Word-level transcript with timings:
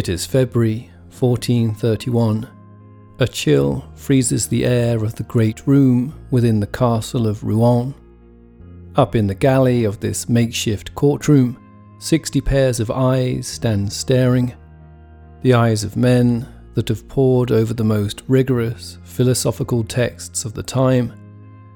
It 0.00 0.08
is 0.08 0.24
February 0.24 0.90
1431. 1.10 2.48
A 3.18 3.28
chill 3.28 3.84
freezes 3.94 4.48
the 4.48 4.64
air 4.64 5.04
of 5.04 5.14
the 5.14 5.24
great 5.24 5.66
room 5.66 6.14
within 6.30 6.58
the 6.58 6.66
castle 6.66 7.26
of 7.26 7.44
Rouen. 7.44 7.94
Up 8.96 9.14
in 9.14 9.26
the 9.26 9.34
galley 9.34 9.84
of 9.84 10.00
this 10.00 10.26
makeshift 10.26 10.94
courtroom, 10.94 11.58
sixty 11.98 12.40
pairs 12.40 12.80
of 12.80 12.90
eyes 12.90 13.46
stand 13.46 13.92
staring. 13.92 14.54
The 15.42 15.52
eyes 15.52 15.84
of 15.84 15.98
men 15.98 16.48
that 16.72 16.88
have 16.88 17.06
pored 17.06 17.52
over 17.52 17.74
the 17.74 17.84
most 17.84 18.22
rigorous 18.26 18.96
philosophical 19.04 19.84
texts 19.84 20.46
of 20.46 20.54
the 20.54 20.62
time, 20.62 21.12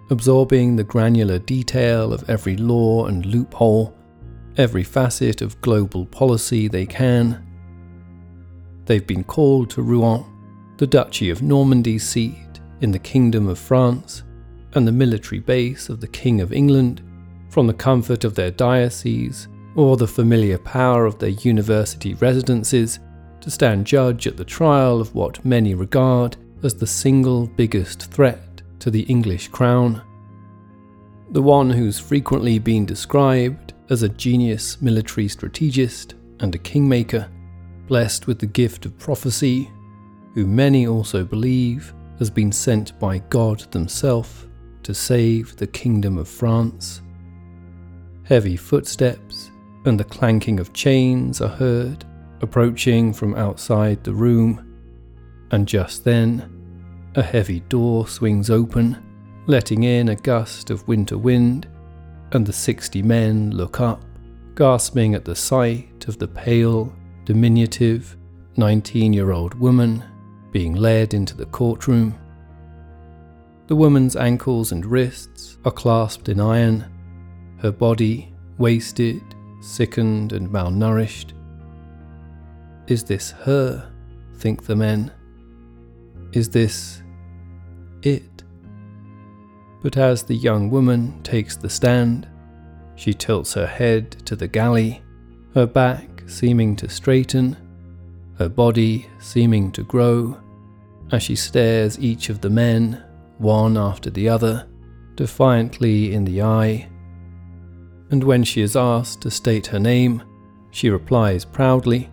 absorbing 0.09 0.77
the 0.77 0.85
granular 0.85 1.39
detail 1.39 2.11
of 2.15 2.31
every 2.31 2.57
law 2.57 3.05
and 3.05 3.27
loophole, 3.27 3.95
every 4.57 4.83
facet 4.83 5.43
of 5.43 5.61
global 5.61 6.07
policy 6.07 6.69
they 6.69 6.87
can. 6.87 7.44
They've 8.87 9.07
been 9.07 9.25
called 9.25 9.71
to 9.71 9.83
Rouen, 9.83 10.25
the 10.77 10.87
Duchy 10.87 11.31
of 11.31 11.43
Normandy's 11.43 12.07
seat 12.07 12.61
in 12.81 12.91
the 12.91 12.99
Kingdom 12.99 13.49
of 13.49 13.59
France, 13.59 14.23
and 14.75 14.87
the 14.87 14.93
military 14.93 15.41
base 15.41 15.89
of 15.89 16.01
the 16.01 16.09
King 16.09 16.41
of 16.41 16.53
England, 16.53 17.03
from 17.49 17.67
the 17.67 17.75
comfort 17.75 18.25
of 18.25 18.35
their 18.35 18.51
diocese 18.51 19.49
or 19.77 19.97
the 19.97 20.07
familiar 20.07 20.59
power 20.59 21.07
of 21.07 21.19
their 21.19 21.31
university 21.31 22.15
residences 22.15 22.99
to 23.41 23.51
stand 23.51 23.87
judge 23.87 24.27
at 24.27 24.37
the 24.37 24.45
trial 24.45 25.01
of 25.01 25.15
what 25.15 25.45
many 25.45 25.75
regard 25.75 26.37
as 26.63 26.75
the 26.75 26.87
single 26.87 27.47
biggest 27.47 28.11
threat 28.11 28.63
to 28.79 28.91
the 28.91 29.03
English 29.03 29.49
crown. 29.49 30.03
The 31.31 31.43
one 31.43 31.71
who's 31.71 31.99
frequently 31.99 32.59
been 32.59 32.87
described 32.87 33.75
as 33.91 34.03
a 34.03 34.09
genius 34.09 34.81
military 34.81 35.29
strategist 35.29 36.15
and 36.41 36.55
a 36.55 36.59
kingmaker, 36.59 37.29
blessed 37.87 38.27
with 38.27 38.39
the 38.39 38.47
gift 38.47 38.87
of 38.87 38.99
prophecy, 38.99 39.71
who 40.35 40.47
many 40.47 40.87
also 40.87 41.25
believe 41.25 41.95
has 42.19 42.31
been 42.31 42.53
sent 42.53 42.99
by 42.99 43.19
God 43.31 43.61
Himself 43.73 44.47
to 44.83 44.95
save 44.95 45.57
the 45.57 45.67
Kingdom 45.67 46.19
of 46.19 46.29
France. 46.29 47.03
Heavy 48.25 48.57
footsteps 48.57 49.51
and 49.85 49.99
the 49.99 50.05
clanking 50.05 50.61
of 50.61 50.73
chains 50.73 51.41
are 51.41 51.49
heard 51.49 52.05
approaching 52.41 53.13
from 53.13 53.35
outside 53.35 54.03
the 54.05 54.13
room, 54.13 54.75
and 55.51 55.67
just 55.67 56.05
then, 56.05 56.51
a 57.15 57.23
heavy 57.23 57.61
door 57.61 58.07
swings 58.07 58.51
open, 58.51 59.03
letting 59.47 59.85
in 59.85 60.09
a 60.09 60.17
gust 60.17 60.71
of 60.71 60.87
winter 60.89 61.17
wind, 61.17 61.69
and 62.33 62.45
the 62.47 62.53
sixty 62.53 63.03
men 63.03 63.51
look 63.51 63.81
up, 63.81 64.03
gasping 64.55 65.15
at 65.15 65.25
the 65.25 65.35
sight 65.35 66.07
of 66.09 66.19
the 66.19 66.29
pale, 66.29 66.93
diminutive, 67.25 68.17
19 68.57 69.13
year 69.13 69.33
old 69.33 69.55
woman 69.55 70.05
being 70.51 70.75
led 70.75 71.15
into 71.15 71.37
the 71.37 71.47
courtroom. 71.47 72.19
The 73.67 73.77
woman's 73.77 74.15
ankles 74.15 74.73
and 74.73 74.85
wrists 74.85 75.59
are 75.65 75.73
clasped 75.73 76.29
in 76.29 76.39
iron, 76.39 76.85
her 77.59 77.73
body 77.73 78.33
wasted, 78.59 79.23
sickened, 79.61 80.33
and 80.33 80.49
malnourished. 80.49 81.33
Is 82.87 83.03
this 83.05 83.31
her? 83.31 83.91
think 84.37 84.65
the 84.65 84.77
men. 84.77 85.11
Is 86.33 86.51
this 86.51 87.03
it? 88.03 88.45
But 89.83 89.97
as 89.97 90.23
the 90.23 90.35
young 90.35 90.71
woman 90.71 91.23
takes 91.23 91.57
the 91.57 91.71
stand, 91.71 92.29
she 92.97 93.15
tilts 93.15 93.55
her 93.55 93.67
head 93.67 94.11
to 94.27 94.37
the 94.37 94.49
galley, 94.49 95.03
her 95.55 95.67
back 95.67 96.14
seeming 96.27 96.77
to 96.77 96.89
straighten, 96.89 97.57
her 98.39 98.49
body 98.49 99.07
seeming 99.19 99.71
to 99.73 99.83
grow, 99.83 100.39
as 101.13 101.23
she 101.23 101.37
stares 101.37 101.99
each 101.99 102.31
of 102.31 102.41
the 102.41 102.51
men, 102.51 103.03
one 103.39 103.77
after 103.77 104.11
the 104.11 104.29
other, 104.29 104.67
defiantly 105.15 106.13
in 106.15 106.25
the 106.25 106.43
eye. 106.43 106.89
And 108.11 108.25
when 108.25 108.45
she 108.45 108.61
is 108.61 108.77
asked 108.77 109.23
to 109.23 109.31
state 109.31 109.67
her 109.67 109.79
name, 109.79 110.23
she 110.71 110.91
replies 110.91 111.45
proudly, 111.45 112.11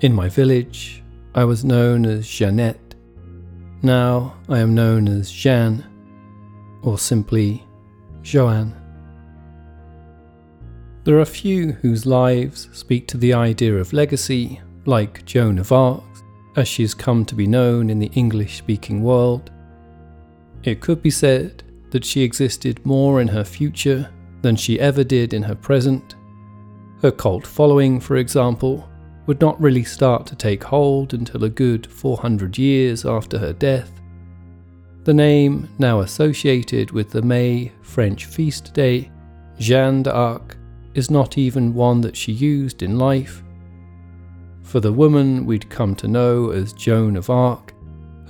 in 0.00 0.12
my 0.12 0.28
village, 0.28 1.02
I 1.34 1.44
was 1.44 1.64
known 1.64 2.04
as 2.04 2.28
Jeannette. 2.28 2.94
Now 3.82 4.36
I 4.48 4.58
am 4.58 4.74
known 4.74 5.08
as 5.08 5.30
Jeanne, 5.30 5.84
or 6.82 6.98
simply 6.98 7.64
Joanne. 8.22 8.74
There 11.06 11.20
are 11.20 11.24
few 11.24 11.70
whose 11.70 12.04
lives 12.04 12.68
speak 12.72 13.06
to 13.06 13.16
the 13.16 13.32
idea 13.32 13.76
of 13.76 13.92
legacy, 13.92 14.60
like 14.86 15.24
Joan 15.24 15.60
of 15.60 15.70
Arc, 15.70 16.02
as 16.56 16.66
she 16.66 16.82
has 16.82 16.94
come 16.94 17.24
to 17.26 17.34
be 17.36 17.46
known 17.46 17.90
in 17.90 18.00
the 18.00 18.10
English 18.14 18.58
speaking 18.58 19.04
world. 19.04 19.52
It 20.64 20.80
could 20.80 21.02
be 21.02 21.12
said 21.12 21.62
that 21.90 22.04
she 22.04 22.22
existed 22.22 22.84
more 22.84 23.20
in 23.20 23.28
her 23.28 23.44
future 23.44 24.10
than 24.42 24.56
she 24.56 24.80
ever 24.80 25.04
did 25.04 25.32
in 25.32 25.44
her 25.44 25.54
present. 25.54 26.16
Her 27.02 27.12
cult 27.12 27.46
following, 27.46 28.00
for 28.00 28.16
example, 28.16 28.88
would 29.26 29.40
not 29.40 29.60
really 29.60 29.84
start 29.84 30.26
to 30.26 30.34
take 30.34 30.64
hold 30.64 31.14
until 31.14 31.44
a 31.44 31.48
good 31.48 31.86
400 31.86 32.58
years 32.58 33.06
after 33.06 33.38
her 33.38 33.52
death. 33.52 33.92
The 35.04 35.14
name, 35.14 35.68
now 35.78 36.00
associated 36.00 36.90
with 36.90 37.10
the 37.10 37.22
May 37.22 37.70
French 37.80 38.24
feast 38.24 38.74
day, 38.74 39.12
Jeanne 39.56 40.02
d'Arc, 40.02 40.56
is 40.96 41.10
not 41.10 41.36
even 41.36 41.74
one 41.74 42.00
that 42.00 42.16
she 42.16 42.32
used 42.32 42.82
in 42.82 42.98
life. 42.98 43.42
For 44.62 44.80
the 44.80 44.92
woman 44.92 45.44
we'd 45.44 45.68
come 45.68 45.94
to 45.96 46.08
know 46.08 46.50
as 46.50 46.72
Joan 46.72 47.16
of 47.16 47.28
Arc, 47.28 47.74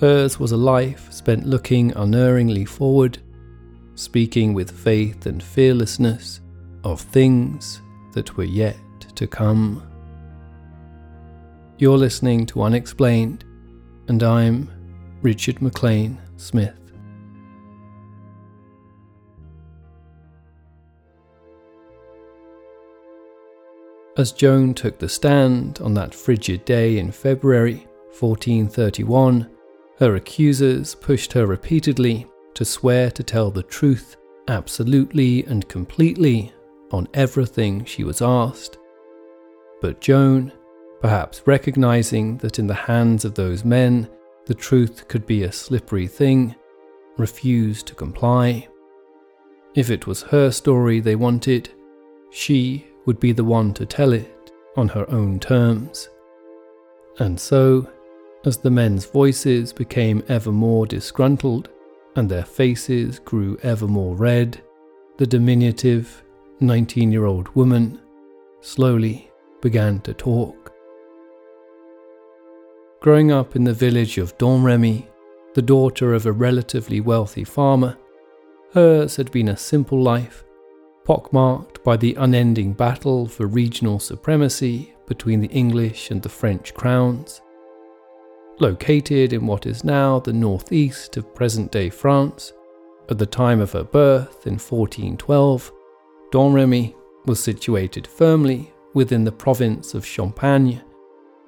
hers 0.01 0.41
was 0.41 0.51
a 0.51 0.57
life 0.57 1.11
spent 1.13 1.47
looking 1.47 1.93
unerringly 1.97 2.65
forward, 2.65 3.19
speaking 3.95 4.53
with 4.53 4.71
faith 4.71 5.27
and 5.27 5.43
fearlessness 5.43 6.41
of 6.83 7.01
things 7.01 7.81
that 8.13 8.37
were 8.37 8.45
yet 8.45 8.77
to 9.15 9.29
come. 9.29 9.83
You're 11.79 11.97
listening 11.97 12.47
to 12.47 12.63
Unexplained, 12.63 13.45
and 14.09 14.23
I'm 14.23 14.71
Richard 15.23 15.63
MacLean 15.63 16.19
Smith. 16.37 16.86
As 24.17 24.33
Joan 24.33 24.73
took 24.73 24.99
the 24.99 25.09
stand 25.09 25.81
on 25.83 25.93
that 25.95 26.15
frigid 26.15 26.65
day 26.65 26.99
in 26.99 27.11
February 27.11 27.87
1431, 28.19 29.49
her 29.99 30.15
accusers 30.15 30.95
pushed 30.95 31.33
her 31.35 31.47
repeatedly 31.47 32.27
to 32.55 32.65
swear 32.65 33.11
to 33.11 33.23
tell 33.23 33.51
the 33.51 33.63
truth 33.63 34.17
absolutely 34.49 35.45
and 35.45 35.69
completely 35.69 36.53
on 36.93 37.09
everything 37.13 37.85
she 37.85 38.05
was 38.05 38.23
asked. 38.23 38.79
But 39.83 40.01
Joan 40.01 40.53
perhaps 41.01 41.43
recognizing 41.47 42.39
that 42.39 42.59
in 42.59 42.67
the 42.67 42.75
hands 42.75 43.25
of 43.25 43.35
those 43.35 43.65
men 43.65 44.09
the 44.47 44.55
truth 44.55 45.07
could 45.09 45.27
be 45.27 45.43
a 45.43 45.53
slippery 45.53 46.07
thing, 46.07 46.55
refused 47.17 47.87
to 47.87 47.95
comply. 47.95 48.67
If 49.75 49.91
it 49.91 50.07
was 50.07 50.23
her 50.23 50.51
story 50.51 51.01
they 51.01 51.17
wanted, 51.17 51.69
she 52.31 52.87
would 53.07 53.19
be 53.19 53.33
the 53.33 53.45
one 53.45 53.73
to 53.75 53.87
tell 53.87 54.13
it 54.13 54.53
on 54.77 54.89
her 54.89 55.09
own 55.11 55.41
terms. 55.41 56.11
And 57.19 57.41
so, 57.41 57.89
as 58.45 58.59
the 58.59 58.71
men's 58.71 59.07
voices 59.07 59.73
became 59.73 60.23
ever 60.29 60.53
more 60.53 60.87
disgruntled 60.87 61.71
and 62.15 62.29
their 62.29 62.45
faces 62.45 63.19
grew 63.19 63.59
ever 63.63 63.87
more 63.89 64.15
red, 64.15 64.61
the 65.19 65.27
diminutive 65.27 66.23
19 66.61 67.11
year 67.13 67.25
old 67.25 67.49
woman 67.55 68.01
slowly 68.61 69.31
began 69.61 70.01
to 70.01 70.15
talk. 70.15 70.73
Growing 73.01 73.31
up 73.31 73.57
in 73.57 73.65
the 73.65 73.73
village 73.73 74.19
of 74.19 74.37
Domremy, 74.39 75.07
the 75.55 75.63
daughter 75.63 76.13
of 76.13 76.27
a 76.27 76.33
relatively 76.33 77.01
wealthy 77.01 77.45
farmer, 77.45 77.97
hers 78.73 79.17
had 79.17 79.31
been 79.31 79.49
a 79.49 79.57
simple 79.57 80.03
life, 80.03 80.45
pockmarked 81.07 81.83
by 81.85 81.97
the 81.97 82.15
unending 82.17 82.73
battle 82.73 83.27
for 83.27 83.47
regional 83.47 83.99
supremacy 83.99 84.95
between 85.07 85.41
the 85.41 85.49
English 85.49 86.11
and 86.11 86.21
the 86.23 86.29
French 86.29 86.75
crowns. 86.75 87.41
Located 88.59 89.33
in 89.33 89.47
what 89.47 89.67
is 89.67 89.85
now 89.85 90.19
the 90.19 90.33
northeast 90.33 91.17
of 91.17 91.35
present 91.35 91.71
day 91.71 91.89
France, 91.89 92.53
at 93.09 93.19
the 93.19 93.27
time 93.27 93.61
of 93.61 93.73
her 93.73 93.85
birth 93.85 94.47
in 94.47 94.55
1412, 94.55 95.73
Domremy 96.33 96.95
was 97.27 97.43
situated 97.43 98.07
firmly 98.07 98.73
within 98.95 99.25
the 99.25 99.33
province 99.33 99.95
of 99.95 100.05
Champagne 100.05 100.83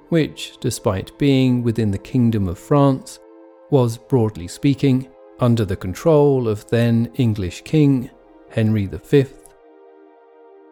which, 0.09 0.57
despite 0.61 1.17
being 1.19 1.63
within 1.63 1.91
the 1.91 1.99
Kingdom 1.99 2.49
of 2.49 2.59
France, 2.59 3.19
was, 3.71 3.99
broadly 3.99 4.49
speaking, 4.49 5.09
under 5.41 5.65
the 5.65 5.77
control 5.77 6.49
of 6.49 6.67
then 6.69 7.11
English 7.17 7.63
King 7.63 8.11
Henry 8.51 8.87
V. 8.87 9.27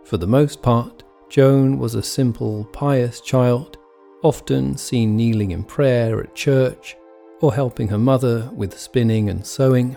For 0.07 0.19
the 0.19 0.27
most 0.29 0.63
part, 0.63 1.03
Joan 1.29 1.81
was 1.81 1.97
a 1.97 2.03
simple, 2.03 2.65
pious 2.67 3.21
child 3.21 3.77
often 4.23 4.77
seen 4.77 5.17
kneeling 5.17 5.51
in 5.51 5.65
prayer 5.65 6.21
at 6.21 6.33
church 6.33 6.97
or 7.41 7.53
helping 7.53 7.89
her 7.89 7.99
mother 7.99 8.49
with 8.55 8.79
spinning 8.79 9.29
and 9.31 9.45
sewing. 9.45 9.97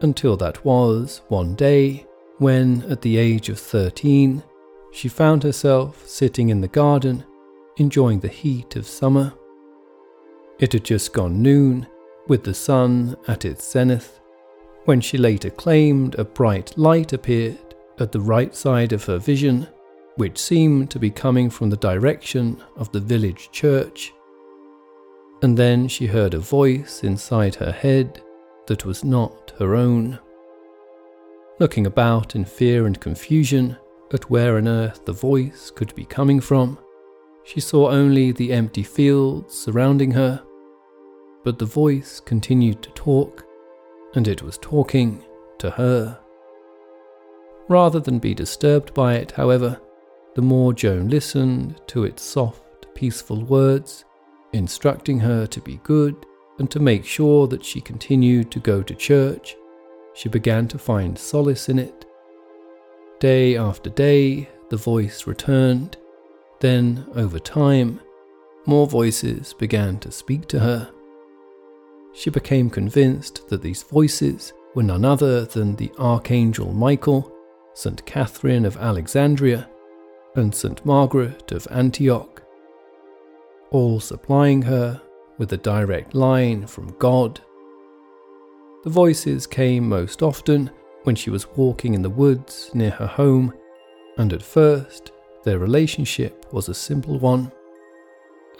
Until 0.00 0.38
that 0.38 0.64
was, 0.64 1.20
one 1.28 1.54
day, 1.54 2.06
when, 2.38 2.82
at 2.90 3.02
the 3.02 3.18
age 3.18 3.50
of 3.50 3.58
13, 3.58 4.42
she 4.90 5.08
found 5.08 5.42
herself 5.42 6.08
sitting 6.08 6.48
in 6.48 6.62
the 6.62 6.68
garden, 6.68 7.24
enjoying 7.76 8.20
the 8.20 8.28
heat 8.28 8.74
of 8.74 8.86
summer. 8.86 9.34
It 10.58 10.72
had 10.72 10.84
just 10.84 11.12
gone 11.12 11.42
noon, 11.42 11.86
with 12.26 12.42
the 12.42 12.54
sun 12.54 13.16
at 13.28 13.44
its 13.44 13.70
zenith, 13.70 14.18
when 14.86 15.02
she 15.02 15.18
later 15.18 15.50
claimed 15.50 16.14
a 16.14 16.24
bright 16.24 16.72
light 16.78 17.12
appeared 17.12 17.58
at 17.98 18.12
the 18.12 18.20
right 18.20 18.54
side 18.54 18.92
of 18.92 19.04
her 19.04 19.18
vision, 19.18 19.68
which 20.16 20.38
seemed 20.38 20.90
to 20.90 20.98
be 20.98 21.10
coming 21.10 21.50
from 21.50 21.70
the 21.70 21.76
direction 21.76 22.62
of 22.76 22.90
the 22.92 23.00
village 23.00 23.50
church. 23.52 24.12
And 25.42 25.56
then 25.56 25.88
she 25.88 26.06
heard 26.06 26.34
a 26.34 26.38
voice 26.38 27.04
inside 27.04 27.54
her 27.56 27.72
head 27.72 28.22
that 28.66 28.84
was 28.84 29.04
not 29.04 29.52
her 29.58 29.74
own. 29.74 30.18
Looking 31.60 31.86
about 31.86 32.34
in 32.34 32.44
fear 32.44 32.86
and 32.86 33.00
confusion 33.00 33.76
at 34.12 34.30
where 34.30 34.56
on 34.56 34.68
earth 34.68 35.04
the 35.04 35.12
voice 35.12 35.70
could 35.70 35.94
be 35.94 36.04
coming 36.04 36.40
from, 36.40 36.78
she 37.44 37.60
saw 37.60 37.90
only 37.90 38.32
the 38.32 38.52
empty 38.52 38.82
fields 38.82 39.54
surrounding 39.54 40.10
her. 40.12 40.42
But 41.44 41.58
the 41.58 41.66
voice 41.66 42.20
continued 42.20 42.82
to 42.82 42.90
talk, 42.90 43.44
and 44.14 44.26
it 44.26 44.42
was 44.42 44.56
talking 44.58 45.22
to 45.58 45.70
her. 45.70 46.18
Rather 47.68 48.00
than 48.00 48.18
be 48.18 48.34
disturbed 48.34 48.92
by 48.92 49.14
it, 49.14 49.30
however, 49.32 49.80
the 50.34 50.42
more 50.42 50.72
Joan 50.72 51.08
listened 51.08 51.80
to 51.86 52.04
its 52.04 52.22
soft, 52.22 52.86
peaceful 52.94 53.42
words, 53.44 54.04
instructing 54.52 55.18
her 55.20 55.46
to 55.46 55.60
be 55.60 55.80
good 55.82 56.14
and 56.58 56.70
to 56.70 56.80
make 56.80 57.04
sure 57.04 57.46
that 57.48 57.64
she 57.64 57.80
continued 57.80 58.50
to 58.50 58.60
go 58.60 58.82
to 58.82 58.94
church, 58.94 59.56
she 60.14 60.28
began 60.28 60.68
to 60.68 60.78
find 60.78 61.18
solace 61.18 61.68
in 61.68 61.78
it. 61.78 62.06
Day 63.18 63.56
after 63.56 63.90
day, 63.90 64.48
the 64.70 64.76
voice 64.76 65.26
returned. 65.26 65.96
Then, 66.60 67.06
over 67.14 67.38
time, 67.38 68.00
more 68.66 68.86
voices 68.86 69.54
began 69.54 69.98
to 70.00 70.12
speak 70.12 70.46
to 70.48 70.60
her. 70.60 70.90
She 72.12 72.30
became 72.30 72.70
convinced 72.70 73.48
that 73.48 73.62
these 73.62 73.82
voices 73.82 74.52
were 74.74 74.84
none 74.84 75.04
other 75.04 75.44
than 75.44 75.74
the 75.76 75.90
Archangel 75.98 76.72
Michael 76.72 77.33
St. 77.74 78.04
Catherine 78.06 78.64
of 78.64 78.76
Alexandria, 78.76 79.68
and 80.36 80.54
St. 80.54 80.84
Margaret 80.86 81.52
of 81.52 81.66
Antioch, 81.70 82.42
all 83.70 84.00
supplying 84.00 84.62
her 84.62 85.00
with 85.38 85.52
a 85.52 85.56
direct 85.56 86.14
line 86.14 86.66
from 86.66 86.94
God. 86.98 87.40
The 88.84 88.90
voices 88.90 89.46
came 89.46 89.88
most 89.88 90.22
often 90.22 90.70
when 91.02 91.16
she 91.16 91.30
was 91.30 91.48
walking 91.56 91.94
in 91.94 92.02
the 92.02 92.10
woods 92.10 92.70
near 92.74 92.90
her 92.90 93.06
home, 93.06 93.52
and 94.18 94.32
at 94.32 94.42
first 94.42 95.12
their 95.42 95.58
relationship 95.58 96.46
was 96.52 96.68
a 96.68 96.74
simple 96.74 97.18
one. 97.18 97.50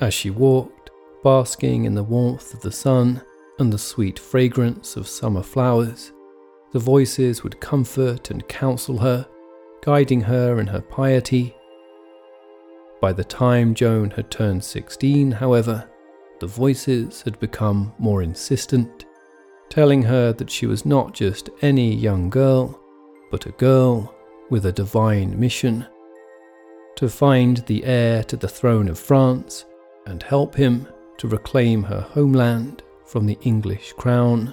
As 0.01 0.13
she 0.13 0.31
walked, 0.31 0.91
basking 1.23 1.85
in 1.85 1.95
the 1.95 2.03
warmth 2.03 2.53
of 2.53 2.61
the 2.61 2.73
sun 2.73 3.23
and 3.59 3.73
the 3.73 3.79
sweet 3.79 4.19
fragrance 4.19 4.97
of 4.97 5.07
summer 5.07 5.43
flowers, 5.43 6.13
the 6.75 6.81
voices 6.81 7.45
would 7.45 7.61
comfort 7.61 8.33
and 8.33 8.49
counsel 8.49 8.99
her, 8.99 9.25
guiding 9.81 10.21
her 10.21 10.59
in 10.59 10.67
her 10.67 10.81
piety. 10.81 11.55
By 13.01 13.13
the 13.13 13.23
time 13.23 13.75
Joan 13.75 14.11
had 14.11 14.29
turned 14.29 14.65
16, 14.65 15.31
however, 15.31 15.89
the 16.41 16.49
voices 16.49 17.23
had 17.23 17.39
become 17.39 17.95
more 17.99 18.23
insistent, 18.23 19.05
telling 19.69 20.03
her 20.03 20.33
that 20.33 20.51
she 20.51 20.67
was 20.67 20.85
not 20.85 21.15
just 21.15 21.49
any 21.63 21.95
young 21.95 22.29
girl, 22.29 22.81
but 23.31 23.47
a 23.47 23.53
girl 23.53 24.13
with 24.51 24.67
a 24.67 24.73
divine 24.73 25.39
mission 25.39 25.87
to 26.97 27.09
find 27.09 27.59
the 27.67 27.85
heir 27.85 28.25
to 28.25 28.37
the 28.37 28.49
throne 28.49 28.89
of 28.89 28.99
France 28.99 29.65
and 30.07 30.25
help 30.25 30.57
him 30.57 30.89
to 31.19 31.29
reclaim 31.29 31.85
her 31.85 32.01
homeland 32.01 32.83
from 33.05 33.27
the 33.27 33.39
English 33.43 33.93
crown. 33.93 34.53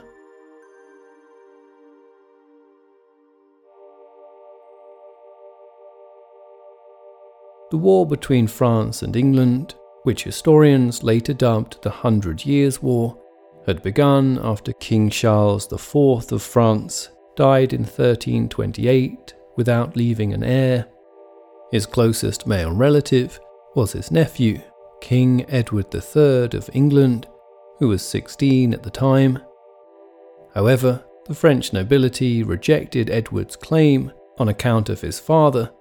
The 7.72 7.78
war 7.78 8.06
between 8.06 8.48
France 8.48 9.02
and 9.02 9.16
England, 9.16 9.76
which 10.04 10.26
historians 10.26 11.04
later 11.04 11.34
dubbed 11.34 11.82
the 11.82 11.90
Hundred 11.90 12.46
Years' 12.46 12.84
War, 12.84 13.18
had 13.66 13.82
begun 13.82 14.42
after 14.44 14.74
King 14.74 15.10
Charles 15.10 15.72
IV 15.72 16.34
of 16.34 16.42
France 16.42 17.10
died 17.38 17.72
in 17.72 17.84
1328 17.84 19.34
without 19.56 19.96
leaving 19.96 20.34
an 20.34 20.44
heir. 20.44 20.86
His 21.72 21.86
closest 21.86 22.46
male 22.46 22.74
relative 22.74 23.40
was 23.74 23.94
his 23.94 24.12
nephew, 24.12 24.60
King 25.00 25.46
Edward 25.50 25.96
III 25.96 26.50
of 26.58 26.70
England, 26.74 27.26
who 27.80 27.88
was 27.88 28.06
16 28.06 28.74
at 28.74 28.84
the 28.84 28.90
time. 28.90 29.40
However, 30.54 31.06
the 31.26 31.36
French 31.36 31.72
nobility 31.72 32.44
rejected 32.44 33.10
Edward's 33.10 33.56
claim 33.56 34.12
on 34.40 34.50
account 34.50 34.90
of 34.90 35.00
his 35.00 35.22
father 35.22 35.72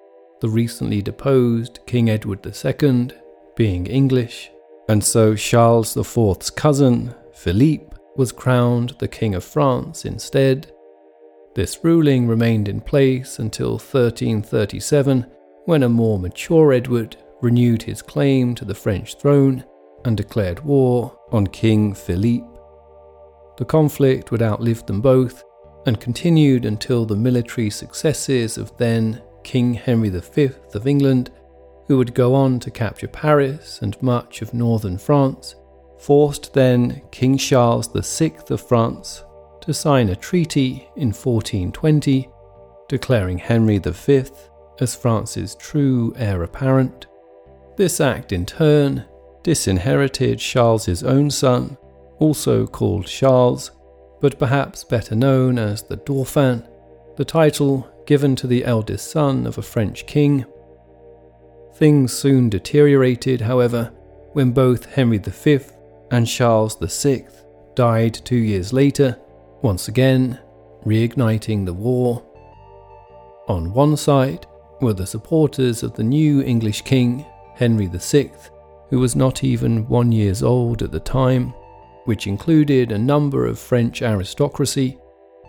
the 0.41 0.49
recently 0.49 1.03
deposed 1.03 1.81
King 1.87 2.11
Edward 2.11 2.45
II 2.47 3.11
being 3.57 3.87
English, 3.87 4.51
and 4.89 5.05
so 5.05 5.35
Charles 5.35 5.97
IV's 5.97 6.51
cousin, 6.51 7.15
Philippe, 7.35 7.97
was 8.17 8.33
crowned 8.33 8.95
the 8.99 9.09
King 9.09 9.35
of 9.35 9.45
France 9.45 10.05
instead. 10.05 10.73
This 11.55 11.83
ruling 11.83 12.27
remained 12.27 12.69
in 12.69 12.81
place 12.81 13.39
until 13.39 13.73
1337, 13.73 15.27
when 15.67 15.83
a 15.83 15.89
more 15.89 16.19
mature 16.19 16.73
Edward 16.73 17.17
renewed 17.41 17.83
his 17.83 18.03
claim 18.03 18.55
to 18.55 18.65
the 18.65 18.75
French 18.75 19.17
throne 19.19 19.65
and 20.05 20.17
declared 20.17 20.65
war 20.65 21.17
on 21.33 21.47
King 21.47 21.95
Philippe. 21.95 22.47
The 23.59 23.65
conflict 23.65 24.31
would 24.31 24.43
outlive 24.43 24.87
them 24.87 25.01
both 25.01 25.45
and 25.87 26.01
continued 26.01 26.65
until 26.65 27.05
the 27.05 27.17
military 27.17 27.71
successes 27.71 28.59
of 28.59 28.77
then 28.77 29.21
King 29.43 29.75
Henry 29.75 30.09
V 30.11 30.51
of 30.75 30.87
England, 30.87 31.31
who 31.87 31.99
would 31.99 32.15
go 32.15 32.35
on 32.35 32.61
to 32.61 32.71
capture 32.71 33.09
Paris 33.09 33.81
and 33.83 34.01
much 34.03 34.43
of 34.43 34.55
northern 34.55 34.99
France, 34.99 35.57
forced 35.99 36.55
then 36.55 37.03
King 37.11 37.37
Charles 37.37 37.89
VI 37.89 38.33
of 38.51 38.61
France 38.67 39.25
to 39.61 39.75
sign 39.75 40.09
a 40.09 40.17
treaty 40.17 40.89
in 40.97 41.09
1420 41.09 42.29
declaring 42.91 43.39
Henry 43.39 43.79
V 43.79 44.25
as 44.81 44.97
France's 44.97 45.55
true 45.55 46.13
heir 46.17 46.43
apparent. 46.43 47.07
This 47.77 48.01
act 48.01 48.33
in 48.33 48.45
turn 48.45 49.05
disinherited 49.45 50.41
Charles's 50.41 51.05
own 51.05 51.31
son, 51.31 51.79
also 52.19 52.67
called 52.67 53.07
Charles, 53.07 53.71
but 54.21 54.41
perhaps 54.41 54.83
better 54.83 55.15
known 55.15 55.57
as 55.57 55.85
the 55.85 55.97
Dauphin, 55.97 56.67
the 57.17 57.25
title 57.25 57.89
given 58.11 58.35
to 58.35 58.49
the 58.49 58.65
eldest 58.65 59.09
son 59.09 59.47
of 59.47 59.57
a 59.57 59.63
French 59.63 60.05
king. 60.05 60.45
Things 61.77 62.13
soon 62.13 62.51
deteriorated, 62.51 63.41
however, 63.41 63.93
when 64.33 64.51
both 64.51 64.93
Henry 64.97 65.19
V 65.19 65.61
and 66.11 66.27
Charles 66.27 66.75
VI 66.75 67.29
died 67.77 68.15
two 68.15 68.35
years 68.35 68.73
later, 68.73 69.17
once 69.63 69.87
again 69.87 70.41
reigniting 70.85 71.65
the 71.65 71.73
war. 71.73 72.21
On 73.47 73.73
one 73.73 73.97
side 73.97 74.45
were 74.81 74.93
the 74.93 75.07
supporters 75.07 75.85
of 75.85 75.95
the 75.95 76.03
new 76.03 76.43
English 76.43 76.83
king, 76.83 77.25
Henry 77.55 77.87
VI, 77.87 78.33
who 78.89 78.99
was 78.99 79.15
not 79.15 79.45
even 79.45 79.87
one 79.87 80.11
years 80.11 80.43
old 80.43 80.83
at 80.83 80.91
the 80.91 80.99
time, 80.99 81.55
which 82.07 82.27
included 82.27 82.91
a 82.91 82.99
number 82.99 83.47
of 83.47 83.57
French 83.57 84.03
aristocracy, 84.03 84.99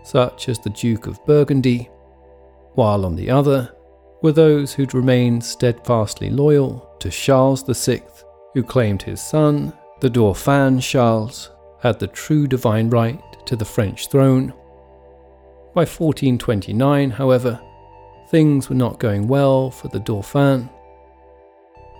such 0.03 0.47
as 0.47 0.59
the 0.59 0.69
Duke 0.69 1.07
of 1.07 1.25
Burgundy 1.25 1.89
while 2.75 3.05
on 3.05 3.15
the 3.15 3.29
other 3.29 3.73
were 4.21 4.31
those 4.31 4.73
who'd 4.73 4.93
remained 4.93 5.43
steadfastly 5.43 6.29
loyal 6.29 6.95
to 6.99 7.09
Charles 7.09 7.63
VI, 7.63 8.03
who 8.53 8.63
claimed 8.63 9.01
his 9.01 9.21
son, 9.21 9.73
the 9.99 10.09
Dauphin 10.09 10.79
Charles, 10.79 11.49
had 11.81 11.99
the 11.99 12.07
true 12.07 12.47
divine 12.47 12.89
right 12.89 13.21
to 13.45 13.55
the 13.55 13.65
French 13.65 14.09
throne. 14.09 14.53
By 15.73 15.81
1429, 15.81 17.09
however, 17.09 17.59
things 18.29 18.69
were 18.69 18.75
not 18.75 18.99
going 18.99 19.27
well 19.27 19.71
for 19.71 19.87
the 19.87 19.99
Dauphin. 19.99 20.69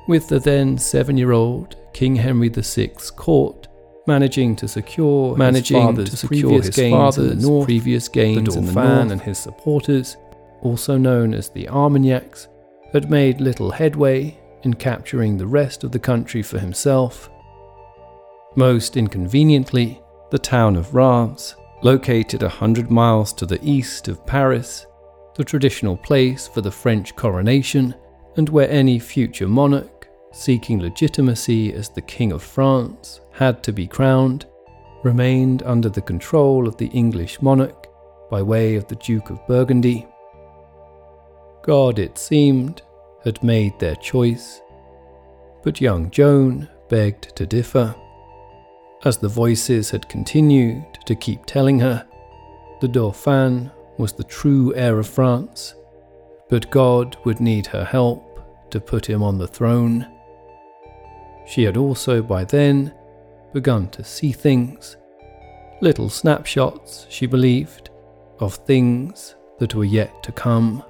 With 0.08 0.28
the 0.28 0.40
then 0.40 0.78
seven 0.78 1.18
year 1.18 1.32
old 1.32 1.76
King 1.94 2.16
Henry 2.16 2.50
VI's 2.50 3.12
court 3.12 3.68
managing 4.08 4.56
to 4.56 4.68
secure 4.68 5.36
managing 5.38 5.96
his 5.96 6.10
to 6.10 6.18
secure 6.18 6.62
his 6.62 6.70
gains 6.76 6.96
father's 6.96 7.32
in 7.32 7.40
the 7.40 7.48
north, 7.48 7.66
previous 7.66 8.08
gains 8.08 8.54
the 8.54 8.60
in 8.60 8.66
the 8.66 8.74
north, 8.74 9.12
and 9.12 9.22
his 9.22 9.38
supporters 9.38 10.18
also 10.62 10.98
known 10.98 11.34
as 11.34 11.50
the 11.50 11.68
Armagnacs, 11.68 12.48
had 12.94 13.10
made 13.10 13.42
little 13.42 13.72
headway 13.72 14.38
in 14.64 14.74
capturing 14.74 15.38
the 15.38 15.48
rest 15.48 15.84
of 15.84 15.92
the 15.92 16.00
country 16.00 16.42
for 16.42 16.60
himself. 16.60 17.30
Most 18.56 18.98
inconveniently, 18.98 20.02
the 20.30 20.40
town 20.40 20.76
of 20.76 20.94
Reims, 20.94 21.56
located 21.84 22.44
a 22.44 22.50
hundred 22.50 22.92
miles 22.92 23.34
to 23.34 23.46
the 23.46 23.60
east 23.64 24.08
of 24.08 24.26
Paris, 24.26 24.86
the 25.36 25.44
traditional 25.44 25.98
place 25.98 26.48
for 26.48 26.62
the 26.62 26.72
French 26.72 27.16
coronation, 27.16 27.96
and 28.38 28.50
where 28.50 28.70
any 28.70 29.00
future 29.00 29.48
monarch 29.48 30.08
seeking 30.32 30.80
legitimacy 30.80 31.74
as 31.74 31.90
the 31.90 32.02
King 32.02 32.32
of 32.32 32.44
France 32.44 33.22
had 33.32 33.64
to 33.64 33.72
be 33.72 33.88
crowned, 33.88 34.46
remained 35.04 35.64
under 35.64 35.90
the 35.90 36.02
control 36.02 36.68
of 36.68 36.78
the 36.78 36.88
English 36.88 37.42
monarch 37.42 37.88
by 38.30 38.42
way 38.42 38.76
of 38.76 38.88
the 38.88 38.96
Duke 38.96 39.30
of 39.30 39.46
Burgundy. 39.48 40.08
God, 41.64 42.00
it 42.00 42.18
seemed, 42.18 42.82
had 43.24 43.44
made 43.44 43.78
their 43.80 43.96
choice, 43.96 44.62
but 45.64 45.82
young 45.82 46.10
Joan 46.10 46.68
begged 46.90 47.36
to 47.36 47.46
differ. 47.46 47.96
As 49.04 49.18
the 49.18 49.28
voices 49.28 49.92
had 49.92 50.10
continued 50.10 50.86
to 51.06 51.16
keep 51.16 51.46
telling 51.46 51.80
her, 51.80 52.06
the 52.82 52.88
Dauphin 52.88 53.72
was 53.98 54.14
the 54.14 54.24
true 54.24 54.74
heir 54.76 54.98
of 54.98 55.08
France, 55.08 55.76
but 56.50 56.72
God 56.72 57.16
would 57.24 57.40
need 57.40 57.68
her 57.68 57.86
help 57.86 58.40
to 58.72 58.80
put 58.80 59.08
him 59.08 59.22
on 59.22 59.38
the 59.38 59.48
throne. 59.48 60.08
She 61.48 61.64
had 61.64 61.78
also 61.78 62.22
by 62.22 62.44
then 62.44 62.94
begun 63.54 63.90
to 63.90 64.04
see 64.04 64.32
things, 64.32 64.98
little 65.82 66.10
snapshots, 66.10 67.06
she 67.10 67.26
believed, 67.26 67.90
of 68.40 68.56
things 68.56 69.36
that 69.60 69.76
were 69.76 69.86
yet 69.86 70.24
to 70.24 70.32
come. 70.32 70.84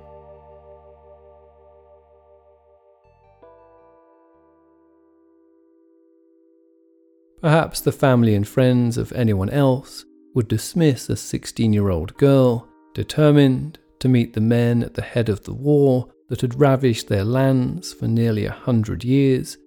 Perhaps 7.42 7.82
the 7.82 7.92
family 7.92 8.36
and 8.36 8.48
friends 8.48 8.98
of 8.98 9.12
anyone 9.14 9.50
else 9.50 10.06
would 10.36 10.48
dismiss 10.48 11.10
a 11.10 11.16
16 11.16 11.74
year 11.74 11.90
old 11.90 12.16
girl 12.18 12.68
determined 12.94 13.80
to 14.00 14.08
meet 14.08 14.34
the 14.34 14.42
men 14.42 14.84
at 14.84 14.94
the 14.94 15.02
head 15.02 15.28
of 15.28 15.44
the 15.44 15.54
war 15.54 16.08
that 16.30 16.42
had 16.42 16.60
ravished 16.60 17.08
their 17.08 17.26
lands 17.26 17.94
for 17.94 18.08
nearly 18.08 18.46
a 18.46 18.52
hundred 18.52 19.04
years 19.04 19.58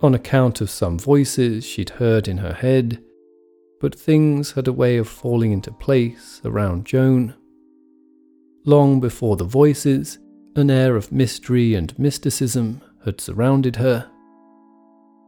on 0.00 0.14
account 0.14 0.60
of 0.60 0.70
some 0.70 0.98
voices 0.98 1.64
she'd 1.64 1.90
heard 1.90 2.28
in 2.28 2.38
her 2.38 2.52
head, 2.52 3.02
but 3.80 3.98
things 3.98 4.52
had 4.52 4.68
a 4.68 4.72
way 4.72 4.96
of 4.96 5.08
falling 5.08 5.52
into 5.52 5.70
place 5.72 6.40
around 6.44 6.86
Joan. 6.86 7.34
Long 8.64 9.00
before 9.00 9.36
the 9.36 9.44
voices, 9.44 10.18
an 10.56 10.70
air 10.70 10.96
of 10.96 11.12
mystery 11.12 11.74
and 11.74 11.98
mysticism 11.98 12.80
had 13.04 13.20
surrounded 13.20 13.76
her. 13.76 14.10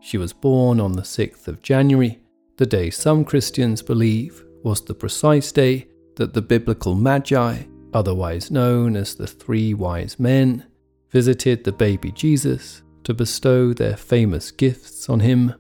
She 0.07 0.19
was 0.19 0.33
born 0.33 0.79
on 0.79 0.93
the 0.93 1.03
6th 1.03 1.49
of 1.49 1.63
January, 1.63 2.21
the 2.59 2.65
day 2.65 2.91
some 2.91 3.25
Christians 3.25 3.83
believe 3.83 4.45
was 4.63 4.81
the 4.81 4.95
precise 4.95 5.51
day 5.51 5.89
that 6.15 6.33
the 6.33 6.43
biblical 6.43 6.95
Magi, 6.95 7.65
otherwise 7.93 8.49
known 8.49 8.95
as 8.95 9.17
the 9.17 9.27
three 9.27 9.75
wise 9.75 10.21
men, 10.21 10.65
visited 11.11 11.65
the 11.65 11.73
baby 11.73 12.13
Jesus 12.13 12.85
to 13.03 13.15
bestow 13.15 13.73
their 13.73 13.97
famous 13.97 14.53
gifts 14.53 15.09
on 15.09 15.19
him. 15.19 15.53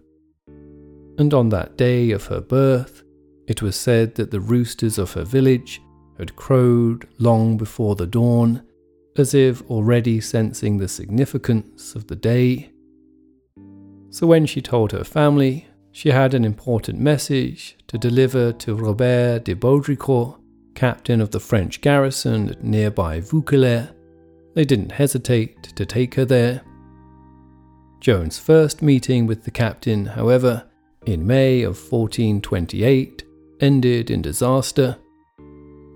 And 1.18 1.34
on 1.34 1.48
that 1.48 1.76
day 1.76 2.12
of 2.12 2.26
her 2.26 2.40
birth, 2.40 3.02
it 3.48 3.62
was 3.62 3.74
said 3.74 4.14
that 4.14 4.30
the 4.30 4.38
roosters 4.38 4.96
of 4.96 5.14
her 5.14 5.24
village 5.24 5.82
had 6.18 6.36
crowed 6.36 7.08
long 7.18 7.56
before 7.56 7.96
the 7.96 8.06
dawn, 8.06 8.62
as 9.16 9.34
if 9.34 9.68
already 9.68 10.20
sensing 10.20 10.78
the 10.78 10.86
significance 10.86 11.96
of 11.96 12.06
the 12.06 12.14
day. 12.14 12.70
So 14.16 14.26
when 14.26 14.46
she 14.46 14.62
told 14.62 14.92
her 14.92 15.04
family, 15.04 15.66
she 15.92 16.08
had 16.08 16.32
an 16.32 16.42
important 16.42 16.98
message 16.98 17.76
to 17.86 17.98
deliver 17.98 18.50
to 18.50 18.74
Robert 18.74 19.44
de 19.44 19.54
Baudricourt, 19.54 20.38
captain 20.74 21.20
of 21.20 21.32
the 21.32 21.38
French 21.38 21.82
garrison 21.82 22.48
at 22.48 22.64
nearby 22.64 23.20
Vaucouleurs. 23.20 23.90
They 24.54 24.64
didn't 24.64 24.92
hesitate 24.92 25.64
to 25.64 25.84
take 25.84 26.14
her 26.14 26.24
there. 26.24 26.62
Joan's 28.00 28.38
first 28.38 28.80
meeting 28.80 29.26
with 29.26 29.44
the 29.44 29.50
captain, 29.50 30.06
however, 30.06 30.64
in 31.04 31.26
May 31.26 31.60
of 31.60 31.76
1428, 31.76 33.22
ended 33.60 34.10
in 34.10 34.22
disaster. 34.22 34.96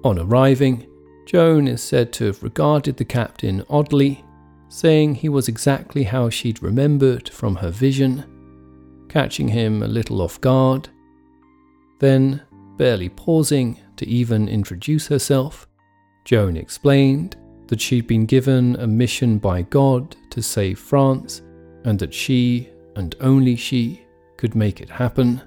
On 0.05 0.19
arriving, 0.19 0.87
Joan 1.25 1.67
is 1.67 1.83
said 1.83 2.13
to 2.13 2.27
have 2.27 2.43
regarded 2.43 2.99
the 2.99 3.05
captain 3.07 3.65
oddly, 3.71 4.23
saying 4.71 5.17
he 5.17 5.29
was 5.29 5.49
exactly 5.49 6.05
how 6.05 6.31
she'd 6.31 6.63
remembered 6.63 7.29
from 7.29 7.57
her 7.57 7.71
vision, 7.71 8.25
catching 9.09 9.49
him 9.49 9.83
a 9.83 9.89
little 9.89 10.23
off 10.23 10.41
guard. 10.41 10.89
Then, 11.99 12.41
barely 12.79 13.09
pausing 13.09 13.81
to 13.97 14.09
even 14.09 14.49
introduce 14.49 15.09
herself, 15.09 15.67
Joan 16.25 16.57
explained 16.57 17.37
that 17.67 17.81
she'd 17.81 18.07
been 18.07 18.27
given 18.27 18.77
a 18.77 18.87
mission 18.87 19.39
by 19.39 19.63
God 19.63 20.17
to 20.31 20.41
save 20.41 20.79
France 20.79 21.43
and 21.85 21.99
that 21.99 22.15
she, 22.15 22.69
and 22.95 23.15
only 23.21 23.57
she, 23.57 24.05
could 24.37 24.55
make 24.55 24.81
it 24.81 24.89
happen. 24.89 25.43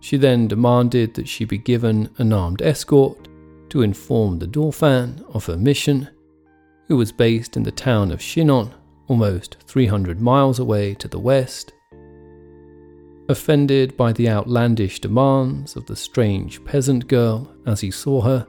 She 0.00 0.16
then 0.16 0.48
demanded 0.48 1.14
that 1.14 1.28
she 1.28 1.44
be 1.44 1.58
given 1.58 2.08
an 2.18 2.32
armed 2.32 2.62
escort 2.62 3.28
to 3.68 3.82
inform 3.82 4.38
the 4.38 4.46
Dauphin 4.46 5.24
of 5.32 5.46
her 5.46 5.56
mission, 5.56 6.08
who 6.92 6.98
was 6.98 7.10
based 7.10 7.56
in 7.56 7.62
the 7.62 7.72
town 7.72 8.12
of 8.12 8.20
Chinon, 8.20 8.70
almost 9.08 9.56
300 9.66 10.20
miles 10.20 10.58
away 10.58 10.92
to 10.92 11.08
the 11.08 11.18
west. 11.18 11.72
Offended 13.30 13.96
by 13.96 14.12
the 14.12 14.28
outlandish 14.28 15.00
demands 15.00 15.74
of 15.74 15.86
the 15.86 15.96
strange 15.96 16.62
peasant 16.66 17.08
girl 17.08 17.50
as 17.64 17.80
he 17.80 17.90
saw 17.90 18.20
her, 18.20 18.46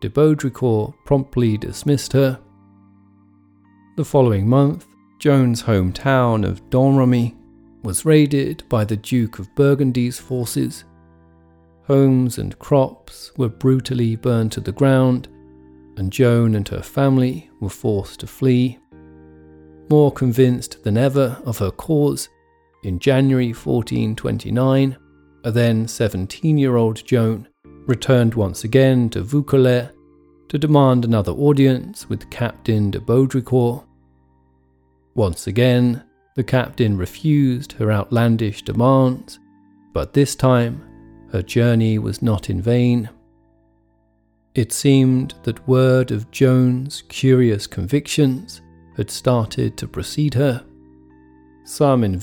de 0.00 0.08
Baudricourt 0.08 0.94
promptly 1.04 1.58
dismissed 1.58 2.12
her. 2.12 2.38
The 3.96 4.04
following 4.04 4.48
month, 4.48 4.86
Joan's 5.18 5.64
hometown 5.64 6.46
of 6.46 6.70
Domremy 6.70 7.34
was 7.82 8.04
raided 8.04 8.62
by 8.68 8.84
the 8.84 8.98
Duke 8.98 9.40
of 9.40 9.52
Burgundy's 9.56 10.20
forces. 10.20 10.84
Homes 11.88 12.38
and 12.38 12.56
crops 12.60 13.32
were 13.36 13.48
brutally 13.48 14.14
burned 14.14 14.52
to 14.52 14.60
the 14.60 14.70
ground, 14.70 15.26
and 15.96 16.12
Joan 16.12 16.54
and 16.54 16.66
her 16.68 16.82
family 16.82 17.50
were 17.60 17.68
forced 17.68 18.20
to 18.20 18.26
flee. 18.26 18.78
More 19.90 20.12
convinced 20.12 20.82
than 20.82 20.96
ever 20.96 21.40
of 21.44 21.58
her 21.58 21.70
cause, 21.70 22.28
in 22.82 22.98
January 22.98 23.48
1429, 23.48 24.96
a 25.44 25.50
then 25.52 25.86
17 25.86 26.58
year 26.58 26.76
old 26.76 27.04
Joan 27.04 27.48
returned 27.86 28.34
once 28.34 28.64
again 28.64 29.10
to 29.10 29.22
Vaucouleurs 29.22 29.90
to 30.48 30.58
demand 30.58 31.04
another 31.04 31.32
audience 31.32 32.08
with 32.08 32.30
Captain 32.30 32.90
de 32.90 33.00
Baudricourt. 33.00 33.84
Once 35.14 35.46
again, 35.46 36.02
the 36.34 36.44
captain 36.44 36.96
refused 36.96 37.72
her 37.72 37.92
outlandish 37.92 38.62
demands, 38.62 39.38
but 39.92 40.12
this 40.12 40.34
time 40.34 40.82
her 41.30 41.42
journey 41.42 41.98
was 41.98 42.22
not 42.22 42.50
in 42.50 42.60
vain. 42.60 43.08
It 44.54 44.72
seemed 44.72 45.34
that 45.42 45.66
word 45.66 46.10
of 46.10 46.30
Joan's 46.30 47.02
curious 47.08 47.66
convictions 47.66 48.62
had 48.96 49.10
started 49.10 49.76
to 49.78 49.88
precede 49.88 50.34
her. 50.34 50.64
Some 51.64 52.04
in 52.04 52.20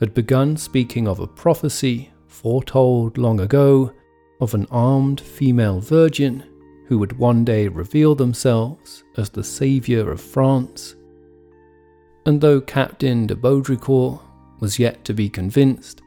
had 0.00 0.14
begun 0.14 0.56
speaking 0.56 1.08
of 1.08 1.20
a 1.20 1.26
prophecy 1.26 2.10
foretold 2.26 3.16
long 3.18 3.40
ago 3.40 3.92
of 4.40 4.54
an 4.54 4.66
armed 4.70 5.20
female 5.20 5.80
virgin 5.80 6.42
who 6.86 6.98
would 6.98 7.18
one 7.18 7.44
day 7.44 7.68
reveal 7.68 8.14
themselves 8.14 9.04
as 9.16 9.30
the 9.30 9.44
saviour 9.44 10.10
of 10.10 10.20
France 10.20 10.96
and 12.26 12.40
though 12.40 12.60
Captain 12.60 13.26
de 13.26 13.34
Baudricourt 13.34 14.20
was 14.60 14.78
yet 14.78 15.04
to 15.04 15.14
be 15.14 15.28
convinced, 15.28 16.02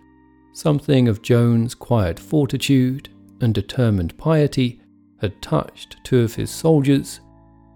something 0.53 1.08
of 1.08 1.22
Joan's 1.22 1.75
quiet 1.75 2.20
fortitude 2.20 3.10
and 3.41 3.53
determined 3.53 4.17
piety 4.17 4.82
had 5.22 5.41
touched 5.41 6.03
two 6.03 6.19
of 6.22 6.36
his 6.36 6.50
soldiers, 6.50 7.19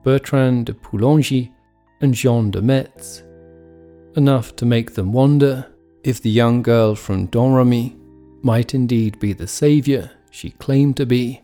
Bertrand 0.03 0.65
de 0.65 0.73
Poulengy 0.73 1.51
and 2.01 2.13
Jean 2.13 2.51
de 2.51 2.61
Metz, 2.61 3.23
enough 4.15 4.55
to 4.55 4.65
make 4.65 4.93
them 4.93 5.11
wonder 5.11 5.67
if 6.03 6.21
the 6.21 6.29
young 6.29 6.61
girl 6.61 6.95
from 6.95 7.27
Domremy 7.27 7.95
might 8.41 8.73
indeed 8.73 9.19
be 9.19 9.33
the 9.33 9.47
saviour 9.47 10.09
she 10.31 10.51
claimed 10.51 10.97
to 10.97 11.05
be. 11.05 11.41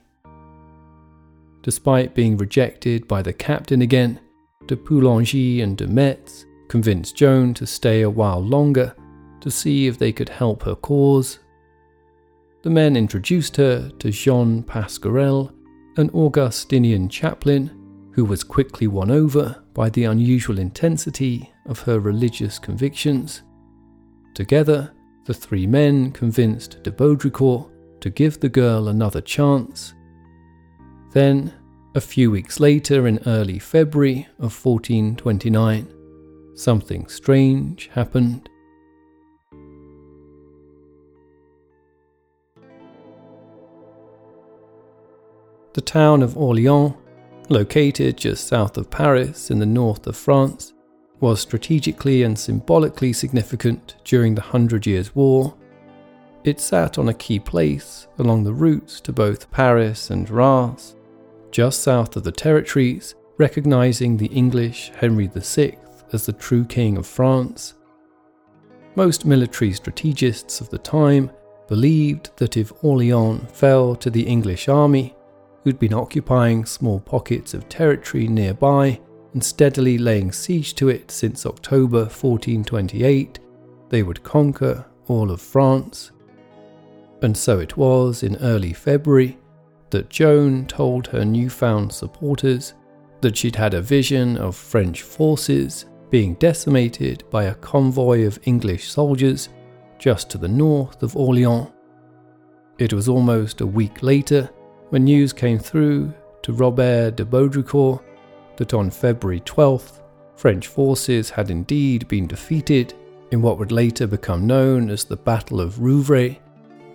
Despite 1.63 2.15
being 2.15 2.37
rejected 2.37 3.07
by 3.07 3.21
the 3.21 3.33
captain 3.33 3.81
again, 3.81 4.19
de 4.67 4.75
Poulengy 4.75 5.61
and 5.61 5.77
de 5.77 5.87
Metz 5.87 6.45
convinced 6.67 7.15
Joan 7.15 7.53
to 7.55 7.65
stay 7.65 8.01
a 8.01 8.09
while 8.09 8.39
longer 8.39 8.95
to 9.41 9.51
see 9.51 9.87
if 9.87 9.97
they 9.97 10.11
could 10.11 10.29
help 10.29 10.63
her 10.63 10.75
cause. 10.75 11.39
The 12.63 12.69
men 12.69 12.95
introduced 12.95 13.57
her 13.57 13.89
to 13.99 14.11
Jean 14.11 14.63
Pasquerel, 14.63 15.53
an 15.97 16.09
Augustinian 16.11 17.09
chaplain 17.09 17.71
who 18.11 18.25
was 18.25 18.43
quickly 18.43 18.87
won 18.87 19.11
over 19.11 19.63
by 19.73 19.89
the 19.89 20.05
unusual 20.05 20.59
intensity 20.59 21.51
of 21.65 21.79
her 21.81 21.99
religious 21.99 22.59
convictions. 22.59 23.41
Together, 24.33 24.91
the 25.25 25.33
three 25.33 25.67
men 25.67 26.11
convinced 26.11 26.83
de 26.83 26.91
Baudricourt 26.91 27.69
to 28.01 28.09
give 28.09 28.39
the 28.39 28.49
girl 28.49 28.87
another 28.87 29.21
chance. 29.21 29.93
Then, 31.11 31.53
a 31.95 32.01
few 32.01 32.29
weeks 32.29 32.59
later, 32.59 33.07
in 33.07 33.19
early 33.25 33.57
February 33.57 34.27
of 34.37 34.53
1429, 34.65 35.87
something 36.55 37.07
strange 37.07 37.89
happened. 37.93 38.49
The 45.75 45.81
town 45.81 46.23
of 46.23 46.37
Orleans, 46.37 46.93
located 47.49 48.15
just 48.15 48.47
south 48.47 48.77
of 48.77 48.89
Paris 48.89 49.51
in 49.51 49.59
the 49.59 49.65
north 49.65 50.07
of 50.07 50.15
France, 50.15 50.71
was 51.19 51.41
strategically 51.41 52.23
and 52.23 52.39
symbolically 52.39 53.11
significant 53.11 53.95
during 54.05 54.35
the 54.35 54.41
Hundred 54.41 54.85
Years' 54.85 55.13
War. 55.13 55.53
It 56.45 56.61
sat 56.61 56.97
on 56.97 57.09
a 57.09 57.13
key 57.13 57.39
place 57.39 58.07
along 58.17 58.45
the 58.45 58.53
routes 58.53 59.01
to 59.01 59.11
both 59.11 59.51
Paris 59.51 60.11
and 60.11 60.29
Reims, 60.29 60.95
just 61.51 61.81
south 61.81 62.15
of 62.15 62.23
the 62.23 62.31
territories, 62.31 63.13
recognizing 63.37 64.15
the 64.15 64.27
English 64.27 64.93
Henry 64.95 65.27
VI 65.27 65.77
as 66.13 66.25
the 66.25 66.31
true 66.31 66.63
king 66.63 66.95
of 66.97 67.05
France. 67.05 67.73
Most 68.95 69.25
military 69.25 69.73
strategists 69.73 70.61
of 70.61 70.69
the 70.69 70.77
time 70.77 71.31
believed 71.67 72.29
that 72.37 72.55
if 72.55 72.71
Orleans 72.81 73.51
fell 73.51 73.93
to 73.97 74.09
the 74.09 74.25
English 74.25 74.69
army, 74.69 75.14
who'd 75.65 75.79
been 75.79 75.93
occupying 75.95 76.63
small 76.63 76.99
pockets 76.99 77.55
of 77.55 77.67
territory 77.67 78.27
nearby 78.27 78.99
and 79.33 79.43
steadily 79.43 79.97
laying 79.97 80.31
siege 80.31 80.75
to 80.75 80.89
it 80.89 81.09
since 81.09 81.43
October 81.43 82.01
1428, 82.01 83.39
they 83.89 84.03
would 84.03 84.23
conquer 84.23 84.85
all 85.07 85.31
of 85.31 85.41
France. 85.41 86.11
And 87.23 87.35
so 87.35 87.59
it 87.59 87.75
was 87.75 88.21
in 88.21 88.35
early 88.37 88.73
February 88.73 89.39
that 89.89 90.09
Joan 90.09 90.67
told 90.67 91.07
her 91.07 91.25
newfound 91.25 91.91
supporters 91.91 92.75
that 93.21 93.35
she'd 93.35 93.55
had 93.55 93.73
a 93.73 93.81
vision 93.81 94.37
of 94.37 94.55
French 94.55 95.01
forces 95.01 95.85
being 96.11 96.35
decimated 96.35 97.23
by 97.31 97.45
a 97.45 97.55
convoy 97.55 98.27
of 98.27 98.39
English 98.43 98.89
soldiers 98.91 99.49
just 99.97 100.29
to 100.29 100.37
the 100.37 100.47
north 100.47 101.01
of 101.01 101.17
Orleans. 101.17 101.69
It 102.77 102.93
was 102.93 103.09
almost 103.09 103.61
a 103.61 103.65
week 103.65 104.03
later 104.03 104.49
when 104.95 105.03
news 105.03 105.33
came 105.33 105.59
through 105.59 106.13
to 106.41 106.53
Robert 106.53 107.17
de 107.17 107.25
Baudricourt 107.25 108.01
that 108.55 108.73
on 108.73 108.89
February 108.89 109.41
12th, 109.41 109.99
French 110.37 110.67
forces 110.67 111.29
had 111.29 111.51
indeed 111.51 112.07
been 112.07 112.25
defeated 112.25 112.93
in 113.31 113.41
what 113.41 113.59
would 113.59 113.73
later 113.73 114.07
become 114.07 114.47
known 114.47 114.89
as 114.89 115.03
the 115.03 115.17
Battle 115.17 115.59
of 115.59 115.79
Rouvray, 115.79 116.39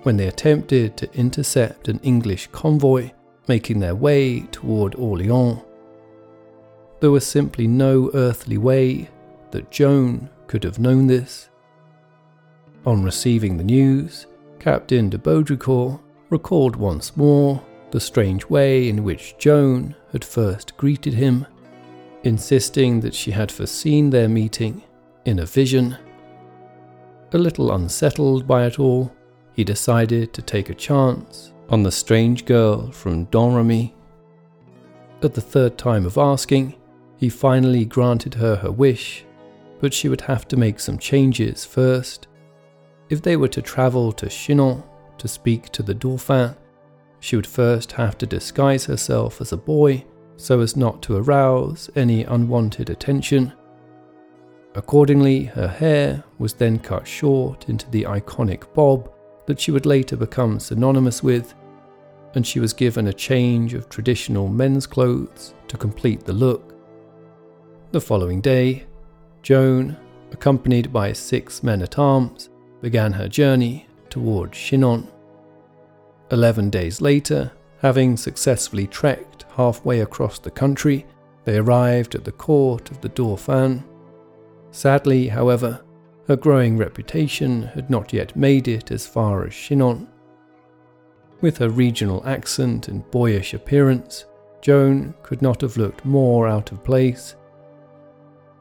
when 0.04 0.16
they 0.16 0.28
attempted 0.28 0.96
to 0.96 1.12
intercept 1.14 1.88
an 1.88 2.00
English 2.02 2.46
convoy 2.52 3.10
making 3.48 3.80
their 3.80 3.94
way 3.94 4.40
toward 4.50 4.94
Orleans. 4.94 5.58
There 7.00 7.10
was 7.10 7.26
simply 7.26 7.66
no 7.66 8.10
earthly 8.14 8.56
way 8.56 9.10
that 9.50 9.70
Joan 9.70 10.30
could 10.46 10.64
have 10.64 10.78
known 10.78 11.06
this. 11.06 11.50
On 12.86 13.02
receiving 13.02 13.58
the 13.58 13.64
news, 13.64 14.26
Captain 14.58 15.10
de 15.10 15.18
Baudricourt 15.18 16.00
recalled 16.30 16.76
once 16.76 17.14
more 17.14 17.62
the 17.90 18.00
strange 18.00 18.46
way 18.46 18.88
in 18.88 19.04
which 19.04 19.36
Joan 19.38 19.94
had 20.12 20.24
first 20.24 20.76
greeted 20.76 21.14
him, 21.14 21.46
insisting 22.22 23.00
that 23.00 23.14
she 23.14 23.30
had 23.30 23.50
foreseen 23.50 24.10
their 24.10 24.28
meeting 24.28 24.82
in 25.24 25.38
a 25.38 25.46
vision. 25.46 25.96
A 27.32 27.38
little 27.38 27.72
unsettled 27.72 28.46
by 28.46 28.66
it 28.66 28.78
all, 28.78 29.12
he 29.52 29.64
decided 29.64 30.32
to 30.32 30.42
take 30.42 30.70
a 30.70 30.74
chance 30.74 31.52
on 31.68 31.82
the 31.82 31.92
strange 31.92 32.44
girl 32.44 32.90
from 32.90 33.26
Domremy. 33.26 33.94
At 35.22 35.34
the 35.34 35.40
third 35.40 35.78
time 35.78 36.06
of 36.06 36.18
asking, 36.18 36.74
he 37.16 37.28
finally 37.28 37.84
granted 37.84 38.34
her 38.34 38.56
her 38.56 38.72
wish, 38.72 39.24
but 39.80 39.92
she 39.92 40.08
would 40.08 40.22
have 40.22 40.48
to 40.48 40.56
make 40.56 40.80
some 40.80 40.98
changes 40.98 41.64
first. 41.64 42.26
If 43.10 43.22
they 43.22 43.36
were 43.36 43.48
to 43.48 43.62
travel 43.62 44.12
to 44.12 44.28
Chinon 44.28 44.82
to 45.18 45.28
speak 45.28 45.70
to 45.70 45.82
the 45.82 45.94
Dauphin, 45.94 46.54
she 47.20 47.36
would 47.36 47.46
first 47.46 47.92
have 47.92 48.18
to 48.18 48.26
disguise 48.26 48.86
herself 48.86 49.40
as 49.40 49.52
a 49.52 49.56
boy 49.56 50.04
so 50.36 50.60
as 50.60 50.74
not 50.74 51.02
to 51.02 51.16
arouse 51.16 51.90
any 51.94 52.24
unwanted 52.24 52.88
attention. 52.88 53.52
Accordingly, 54.74 55.44
her 55.44 55.68
hair 55.68 56.24
was 56.38 56.54
then 56.54 56.78
cut 56.78 57.06
short 57.06 57.68
into 57.68 57.90
the 57.90 58.04
iconic 58.04 58.72
bob 58.72 59.12
that 59.46 59.60
she 59.60 59.70
would 59.70 59.84
later 59.84 60.16
become 60.16 60.58
synonymous 60.58 61.22
with, 61.22 61.54
and 62.34 62.46
she 62.46 62.60
was 62.60 62.72
given 62.72 63.08
a 63.08 63.12
change 63.12 63.74
of 63.74 63.88
traditional 63.88 64.48
men's 64.48 64.86
clothes 64.86 65.54
to 65.68 65.76
complete 65.76 66.24
the 66.24 66.32
look. 66.32 66.74
The 67.90 68.00
following 68.00 68.40
day, 68.40 68.86
Joan, 69.42 69.96
accompanied 70.30 70.92
by 70.92 71.12
six 71.12 71.62
men 71.62 71.82
at 71.82 71.98
arms, 71.98 72.48
began 72.80 73.12
her 73.12 73.28
journey 73.28 73.88
toward 74.08 74.52
Chinon. 74.52 75.08
Eleven 76.32 76.70
days 76.70 77.00
later, 77.00 77.50
having 77.80 78.16
successfully 78.16 78.86
trekked 78.86 79.44
halfway 79.56 80.00
across 80.00 80.38
the 80.38 80.50
country, 80.50 81.04
they 81.44 81.56
arrived 81.56 82.14
at 82.14 82.24
the 82.24 82.32
court 82.32 82.90
of 82.90 83.00
the 83.00 83.08
Dauphin. 83.08 83.82
Sadly, 84.70 85.26
however, 85.26 85.80
her 86.28 86.36
growing 86.36 86.76
reputation 86.76 87.62
had 87.62 87.90
not 87.90 88.12
yet 88.12 88.36
made 88.36 88.68
it 88.68 88.92
as 88.92 89.06
far 89.06 89.44
as 89.44 89.54
Chinon. 89.54 90.06
With 91.40 91.58
her 91.58 91.68
regional 91.68 92.24
accent 92.24 92.86
and 92.86 93.10
boyish 93.10 93.52
appearance, 93.54 94.26
Joan 94.60 95.14
could 95.22 95.42
not 95.42 95.62
have 95.62 95.76
looked 95.76 96.04
more 96.04 96.46
out 96.46 96.70
of 96.70 96.84
place. 96.84 97.34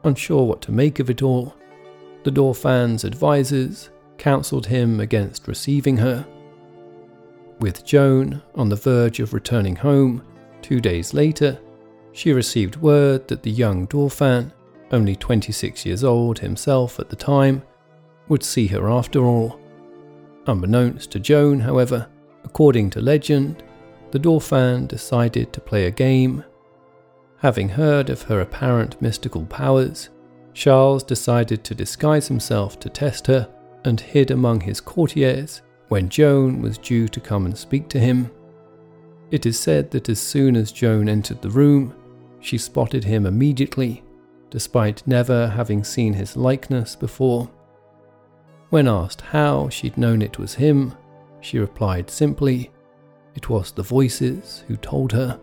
Unsure 0.02 0.44
what 0.44 0.62
to 0.62 0.72
make 0.72 0.98
of 0.98 1.10
it 1.10 1.22
all, 1.22 1.54
the 2.24 2.30
Dauphin's 2.30 3.04
advisers 3.04 3.90
counselled 4.18 4.66
him 4.66 4.98
against 4.98 5.46
receiving 5.46 5.98
her 5.98 6.26
with 7.60 7.84
Joan 7.84 8.42
on 8.54 8.68
the 8.68 8.76
verge 8.76 9.20
of 9.20 9.34
returning 9.34 9.76
home, 9.76 10.22
two 10.62 10.80
days 10.80 11.14
later, 11.14 11.58
she 12.12 12.32
received 12.32 12.76
word 12.76 13.28
that 13.28 13.42
the 13.42 13.50
young 13.50 13.86
Dauphin, 13.86 14.52
only 14.90 15.14
26 15.14 15.86
years 15.86 16.02
old 16.02 16.38
himself 16.38 16.98
at 16.98 17.08
the 17.08 17.16
time, 17.16 17.62
would 18.28 18.42
see 18.42 18.66
her 18.68 18.90
after 18.90 19.24
all. 19.24 19.60
Unbeknownst 20.46 21.10
to 21.12 21.20
Joan, 21.20 21.60
however, 21.60 22.08
according 22.44 22.90
to 22.90 23.00
legend, 23.00 23.62
the 24.10 24.18
Dauphin 24.18 24.86
decided 24.86 25.52
to 25.52 25.60
play 25.60 25.86
a 25.86 25.90
game. 25.90 26.42
Having 27.38 27.70
heard 27.70 28.10
of 28.10 28.22
her 28.22 28.40
apparent 28.40 29.00
mystical 29.00 29.44
powers, 29.46 30.08
Charles 30.52 31.04
decided 31.04 31.62
to 31.64 31.74
disguise 31.74 32.26
himself 32.26 32.80
to 32.80 32.88
test 32.88 33.26
her 33.26 33.48
and 33.84 34.00
hid 34.00 34.30
among 34.30 34.60
his 34.60 34.80
courtiers 34.80 35.62
when 35.90 36.08
Joan 36.08 36.62
was 36.62 36.78
due 36.78 37.08
to 37.08 37.20
come 37.20 37.46
and 37.46 37.58
speak 37.58 37.88
to 37.88 37.98
him. 37.98 38.30
It 39.32 39.44
is 39.44 39.58
said 39.58 39.90
that 39.90 40.08
as 40.08 40.20
soon 40.20 40.54
as 40.54 40.70
Joan 40.70 41.08
entered 41.08 41.42
the 41.42 41.50
room, 41.50 41.92
she 42.38 42.58
spotted 42.58 43.02
him 43.02 43.26
immediately, 43.26 44.04
despite 44.50 45.06
never 45.06 45.48
having 45.48 45.82
seen 45.82 46.12
his 46.12 46.36
likeness 46.36 46.94
before. 46.94 47.50
When 48.70 48.86
asked 48.86 49.20
how 49.20 49.68
she'd 49.68 49.98
known 49.98 50.22
it 50.22 50.38
was 50.38 50.54
him, 50.54 50.94
she 51.40 51.58
replied 51.58 52.08
simply, 52.08 52.70
It 53.34 53.50
was 53.50 53.72
the 53.72 53.82
voices 53.82 54.62
who 54.68 54.76
told 54.76 55.10
her. 55.10 55.40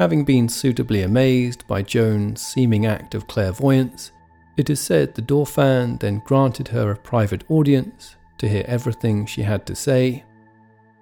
Having 0.00 0.24
been 0.24 0.48
suitably 0.48 1.02
amazed 1.02 1.66
by 1.66 1.82
Joan's 1.82 2.40
seeming 2.40 2.86
act 2.86 3.14
of 3.14 3.26
clairvoyance, 3.26 4.12
it 4.56 4.70
is 4.70 4.80
said 4.80 5.14
the 5.14 5.20
Dauphin 5.20 5.98
then 5.98 6.22
granted 6.24 6.68
her 6.68 6.90
a 6.90 6.96
private 6.96 7.44
audience 7.50 8.16
to 8.38 8.48
hear 8.48 8.64
everything 8.66 9.26
she 9.26 9.42
had 9.42 9.66
to 9.66 9.74
say. 9.74 10.24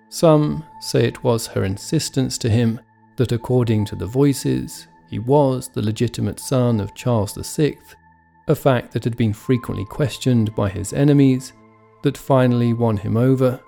Some 0.09 0.65
say 0.81 1.05
it 1.05 1.23
was 1.23 1.47
her 1.47 1.63
insistence 1.63 2.37
to 2.39 2.51
him 2.51 2.81
that, 3.15 3.31
according 3.31 3.85
to 3.85 3.95
the 3.95 4.05
voices, 4.05 4.89
he 5.07 5.21
was 5.21 5.69
the 5.69 5.83
legitimate 5.83 6.41
son 6.41 6.81
of 6.81 6.97
Charles 6.97 7.35
VI, 7.35 7.79
a 8.49 8.55
fact 8.57 8.91
that 8.91 9.05
had 9.05 9.17
been 9.17 9.33
frequently 9.33 9.85
questioned 9.85 10.53
by 10.57 10.71
his 10.71 10.93
enemies, 10.93 11.53
that 12.03 12.19
finally 12.19 12.73
won 12.73 12.97
him 12.97 13.17
over. 13.17 13.61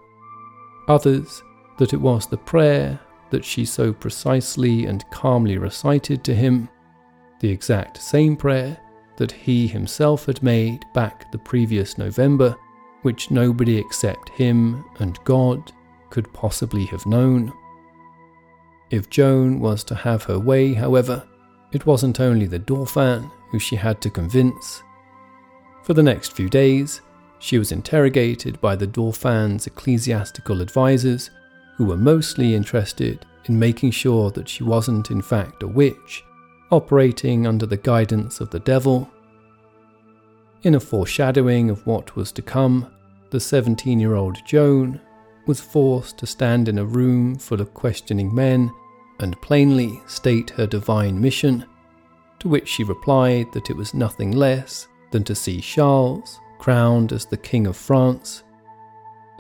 Others, 0.89 1.41
that 1.79 1.93
it 1.93 2.01
was 2.01 2.27
the 2.27 2.37
prayer 2.37 2.99
that 3.31 3.45
she 3.45 3.65
so 3.65 3.93
precisely 3.93 4.87
and 4.87 5.09
calmly 5.11 5.59
recited 5.59 6.23
to 6.25 6.35
him, 6.35 6.69
the 7.41 7.51
exact 7.51 7.97
same 7.97 8.37
prayer 8.37 8.79
that 9.17 9.33
he 9.33 9.67
himself 9.67 10.27
had 10.27 10.43
made 10.43 10.85
back 10.95 11.31
the 11.31 11.39
previous 11.39 11.99
November, 11.99 12.57
which 13.03 13.31
nobody 13.31 13.77
except 13.77 14.29
him 14.31 14.85
and 14.99 15.19
God 15.25 15.73
could 16.11 16.33
possibly 16.33 16.85
have 16.87 17.07
known. 17.07 17.53
If 18.91 19.09
Joan 19.11 19.61
was 19.61 19.85
to 19.85 19.95
have 19.95 20.25
her 20.25 20.39
way, 20.39 20.75
however, 20.75 21.27
it 21.73 21.87
wasn't 21.87 22.21
only 22.21 22.47
the 22.47 22.59
Dauphin 22.59 23.31
who 23.51 23.59
she 23.59 23.77
had 23.77 24.01
to 24.03 24.11
convince. 24.11 24.83
For 25.85 25.95
the 25.95 26.03
next 26.03 26.33
few 26.33 26.49
days, 26.49 27.01
she 27.39 27.59
was 27.59 27.73
interrogated 27.73 28.61
by 28.61 28.77
the 28.77 28.87
Dauphin's 28.87 29.67
ecclesiastical 29.67 30.61
advisers, 30.61 31.31
who 31.81 31.87
were 31.87 31.97
mostly 31.97 32.55
interested 32.55 33.25
in 33.47 33.59
making 33.59 33.91
sure 33.91 34.31
that 34.31 34.47
she 34.47 34.63
wasn't, 34.63 35.11
in 35.11 35.23
fact, 35.23 35.63
a 35.63 35.67
witch, 35.67 36.23
operating 36.71 37.47
under 37.47 37.65
the 37.65 37.79
guidance 37.79 38.39
of 38.39 38.51
the 38.51 38.59
devil. 38.61 39.11
In 40.63 40.75
a 40.75 40.81
foreshadowing 40.81 41.71
of 41.71 41.87
what 41.87 42.15
was 42.15 42.33
to 42.33 42.43
come, 42.43 42.87
the 43.31 43.41
17 43.41 43.99
year 43.99 44.15
old 44.15 44.37
Joan 44.45 45.01
was 45.47 45.59
forced 45.59 46.19
to 46.19 46.27
stand 46.27 46.69
in 46.69 46.77
a 46.77 46.85
room 46.85 47.39
full 47.39 47.63
of 47.63 47.73
questioning 47.73 48.35
men 48.35 48.71
and 49.21 49.41
plainly 49.41 50.03
state 50.07 50.51
her 50.51 50.67
divine 50.67 51.19
mission, 51.19 51.65
to 52.41 52.49
which 52.51 52.69
she 52.69 52.85
replied 52.85 53.51
that 53.55 53.71
it 53.71 53.77
was 53.77 53.95
nothing 53.95 54.33
less 54.33 54.87
than 55.13 55.25
to 55.25 55.35
see 55.35 55.63
Charles 55.63 56.39
crowned 56.59 57.11
as 57.11 57.25
the 57.25 57.39
King 57.39 57.67
of 57.67 57.75
France. 57.75 58.43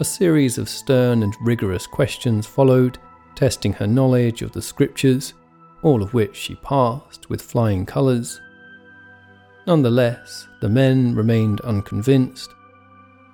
A 0.00 0.04
series 0.04 0.56
of 0.56 0.70
stern 0.70 1.22
and 1.22 1.36
rigorous 1.42 1.86
questions 1.86 2.46
followed, 2.46 2.96
testing 3.34 3.74
her 3.74 3.86
knowledge 3.86 4.40
of 4.40 4.50
the 4.50 4.62
scriptures, 4.62 5.34
all 5.82 6.02
of 6.02 6.14
which 6.14 6.34
she 6.34 6.54
passed 6.54 7.28
with 7.28 7.42
flying 7.42 7.84
colours. 7.84 8.40
Nonetheless, 9.66 10.48
the 10.62 10.70
men 10.70 11.14
remained 11.14 11.60
unconvinced, 11.60 12.48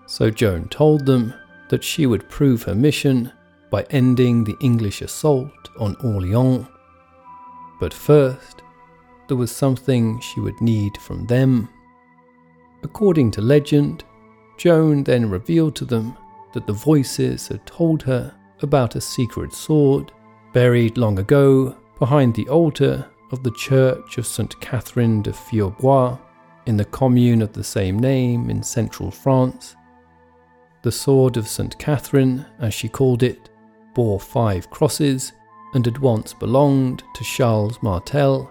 so 0.07 0.29
Joan 0.29 0.69
told 0.69 1.07
them 1.07 1.33
that 1.69 1.85
she 1.85 2.05
would 2.05 2.29
prove 2.29 2.65
her 2.65 2.75
mission 2.75 3.31
by 3.71 3.85
ending 3.91 4.43
the 4.43 4.57
English 4.59 5.03
assault 5.03 5.71
on 5.79 5.95
Orleans. 6.03 6.67
But 7.79 7.95
first, 7.95 8.63
there 9.29 9.37
was 9.37 9.53
something 9.53 10.19
she 10.19 10.41
would 10.41 10.61
need 10.61 10.97
from 10.97 11.29
them. 11.29 11.69
According 12.83 13.31
to 13.33 13.41
legend, 13.41 14.03
Joan 14.59 15.05
then 15.05 15.31
revealed 15.31 15.77
to 15.77 15.85
them 15.85 16.17
that 16.53 16.67
the 16.67 16.73
voices 16.73 17.49
had 17.49 17.65
told 17.67 18.03
her 18.03 18.35
about 18.63 18.97
a 18.97 19.01
secret 19.01 19.53
sword 19.53 20.13
buried 20.53 20.97
long 20.97 21.19
ago 21.19 21.77
behind 21.99 22.35
the 22.35 22.49
altar 22.49 23.07
of 23.33 23.43
the 23.43 23.51
Church 23.53 24.19
of 24.19 24.27
St. 24.27 24.59
Catherine 24.61 25.23
de 25.23 25.33
Fierbois 25.33 26.19
in 26.67 26.77
the 26.77 26.85
commune 26.85 27.43
of 27.43 27.53
the 27.53 27.65
same 27.65 27.99
name 27.99 28.51
in 28.51 28.63
central 28.63 29.11
France. 29.11 29.77
The 30.83 30.93
sword 30.93 31.37
of 31.37 31.49
St. 31.49 31.77
Catherine, 31.79 32.47
as 32.59 32.75
she 32.75 32.89
called 32.89 33.23
it, 33.23 33.51
bore 33.95 34.21
five 34.21 34.71
crosses 34.71 35.33
and 35.75 35.85
had 35.85 35.99
once 35.99 36.33
belonged 36.33 37.03
to 37.15 37.25
Charles 37.25 37.83
Martel, 37.83 38.51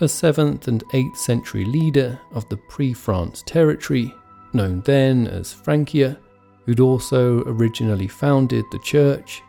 a 0.00 0.04
7th 0.04 0.68
and 0.68 0.84
8th 0.88 1.16
century 1.16 1.64
leader 1.64 2.20
of 2.32 2.48
the 2.48 2.56
pre 2.56 2.92
France 2.92 3.42
territory, 3.46 4.12
known 4.52 4.82
then 4.82 5.26
as 5.26 5.52
Francia, 5.52 6.18
who'd 6.64 6.80
also 6.80 7.42
originally 7.44 8.08
founded 8.08 8.64
the 8.70 8.78
church. 8.80 9.42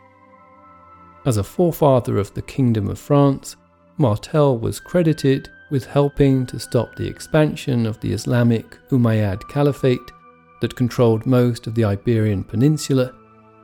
As 1.24 1.38
a 1.38 1.44
forefather 1.44 2.18
of 2.18 2.32
the 2.34 2.42
Kingdom 2.42 2.88
of 2.88 2.98
France, 2.98 3.56
Martel 3.98 4.58
was 4.58 4.78
credited 4.78 5.48
with 5.70 5.86
helping 5.86 6.46
to 6.46 6.60
stop 6.60 6.94
the 6.94 7.06
expansion 7.06 7.86
of 7.86 7.98
the 8.00 8.12
Islamic 8.12 8.78
Umayyad 8.90 9.48
Caliphate 9.48 10.12
that 10.60 10.76
controlled 10.76 11.26
most 11.26 11.66
of 11.66 11.74
the 11.74 11.84
Iberian 11.84 12.44
Peninsula, 12.44 13.12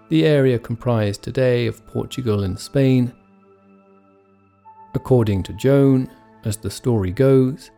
the 0.09 0.25
area 0.25 0.59
comprised 0.59 1.23
today 1.23 1.67
of 1.67 1.87
Portugal 1.87 2.43
and 2.43 2.59
Spain. 2.59 3.13
According 4.95 5.43
to 5.45 5.53
Joan, 5.55 6.11
as 6.45 6.57
the 6.57 6.71
story 6.71 7.13
goes, 7.13 7.71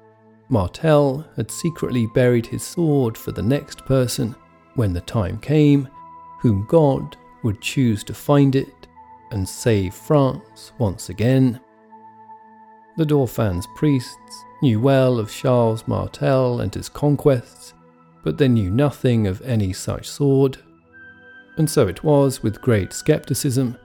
Martel 0.49 1.27
had 1.37 1.51
secretly 1.51 2.07
buried 2.15 2.47
his 2.47 2.63
sword 2.63 3.17
for 3.17 3.33
the 3.33 3.43
next 3.43 3.85
person 3.85 4.35
when 4.75 4.93
the 4.93 5.01
time 5.01 5.39
came, 5.39 5.89
whom 6.41 6.67
God 6.69 7.17
would 7.43 7.61
choose 7.61 8.05
to 8.05 8.15
find 8.15 8.55
it 8.55 8.87
and 9.31 9.49
save 9.49 9.95
France 9.95 10.73
once 10.79 11.09
again. 11.09 11.61
The 12.97 13.05
Dauphin's 13.05 13.67
priests 13.75 14.45
knew 14.63 14.81
well 14.81 15.19
of 15.19 15.33
Charles 15.33 15.89
Martel 15.89 16.61
and 16.61 16.73
his 16.73 16.89
conquests, 16.89 17.75
but 18.23 18.39
they 18.39 18.49
knew 18.49 18.71
nothing 18.71 19.27
of 19.27 19.43
any 19.43 19.73
such 19.73 20.09
sword. 20.09 20.59
And 21.57 21.69
so 21.69 21.89
it 21.89 22.05
was 22.05 22.43
with 22.43 22.63
great 22.63 22.93
skepticism 22.93 23.77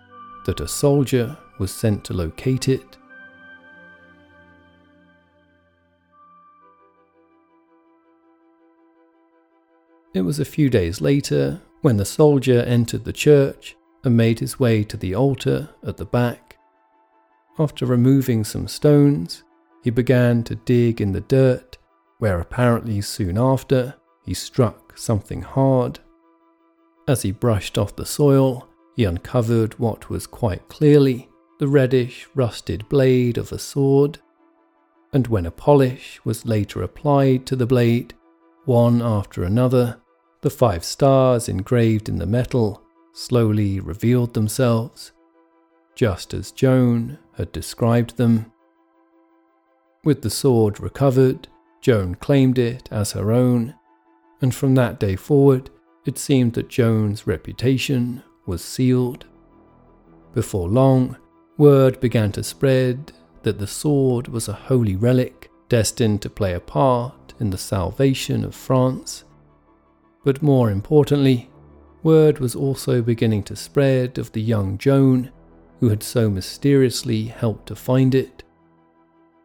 that 0.45 0.59
a 0.59 0.67
soldier 0.67 1.35
was 1.59 1.71
sent 1.71 2.03
to 2.05 2.13
locate 2.13 2.69
it. 2.69 2.98
It 10.13 10.21
was 10.21 10.39
a 10.39 10.45
few 10.45 10.69
days 10.69 11.01
later 11.01 11.61
when 11.81 11.97
the 11.97 12.05
soldier 12.05 12.61
entered 12.61 13.05
the 13.05 13.13
church 13.13 13.75
and 14.03 14.17
made 14.17 14.39
his 14.39 14.59
way 14.59 14.83
to 14.85 14.97
the 14.97 15.13
altar 15.13 15.69
at 15.85 15.97
the 15.97 16.05
back. 16.05 16.57
After 17.59 17.85
removing 17.85 18.43
some 18.43 18.67
stones, 18.67 19.43
he 19.83 19.89
began 19.89 20.43
to 20.43 20.55
dig 20.55 20.99
in 20.99 21.11
the 21.11 21.21
dirt, 21.21 21.77
where 22.17 22.39
apparently 22.39 23.01
soon 23.01 23.37
after 23.37 23.95
he 24.25 24.33
struck 24.33 24.97
something 24.97 25.41
hard. 25.41 25.99
As 27.07 27.21
he 27.21 27.31
brushed 27.31 27.77
off 27.77 27.95
the 27.95 28.05
soil, 28.05 28.67
he 28.95 29.05
uncovered 29.05 29.77
what 29.79 30.09
was 30.09 30.27
quite 30.27 30.67
clearly 30.69 31.29
the 31.59 31.67
reddish, 31.67 32.27
rusted 32.35 32.87
blade 32.89 33.37
of 33.37 33.51
a 33.51 33.59
sword. 33.59 34.19
And 35.11 35.27
when 35.27 35.45
a 35.45 35.51
polish 35.51 36.19
was 36.23 36.45
later 36.45 36.81
applied 36.81 37.45
to 37.47 37.55
the 37.55 37.65
blade, 37.65 38.13
one 38.65 39.01
after 39.01 39.43
another, 39.43 39.99
the 40.41 40.49
five 40.49 40.83
stars 40.83 41.49
engraved 41.49 42.07
in 42.07 42.17
the 42.17 42.25
metal 42.25 42.81
slowly 43.13 43.79
revealed 43.79 44.33
themselves, 44.33 45.11
just 45.95 46.33
as 46.33 46.51
Joan 46.51 47.17
had 47.35 47.51
described 47.51 48.17
them. 48.17 48.51
With 50.03 50.21
the 50.21 50.29
sword 50.29 50.79
recovered, 50.79 51.47
Joan 51.81 52.15
claimed 52.15 52.57
it 52.57 52.87
as 52.91 53.11
her 53.11 53.31
own, 53.31 53.75
and 54.41 54.55
from 54.55 54.75
that 54.75 54.99
day 54.99 55.15
forward, 55.15 55.69
it 56.05 56.17
seemed 56.17 56.53
that 56.53 56.69
Joan's 56.69 57.27
reputation 57.27 58.23
was 58.45 58.63
sealed. 58.63 59.25
Before 60.33 60.69
long, 60.69 61.17
word 61.57 61.99
began 61.99 62.31
to 62.33 62.43
spread 62.43 63.11
that 63.43 63.59
the 63.59 63.67
sword 63.67 64.27
was 64.27 64.47
a 64.47 64.53
holy 64.53 64.95
relic 64.95 65.49
destined 65.67 66.21
to 66.21 66.29
play 66.29 66.53
a 66.53 66.59
part 66.59 67.13
in 67.39 67.49
the 67.49 67.57
salvation 67.57 68.43
of 68.43 68.55
France. 68.55 69.23
But 70.23 70.41
more 70.41 70.69
importantly, 70.69 71.49
word 72.03 72.39
was 72.39 72.55
also 72.55 73.01
beginning 73.01 73.43
to 73.43 73.55
spread 73.55 74.17
of 74.17 74.31
the 74.31 74.41
young 74.41 74.77
Joan 74.77 75.31
who 75.79 75.89
had 75.89 76.03
so 76.03 76.29
mysteriously 76.29 77.25
helped 77.25 77.67
to 77.67 77.75
find 77.75 78.13
it. 78.13 78.43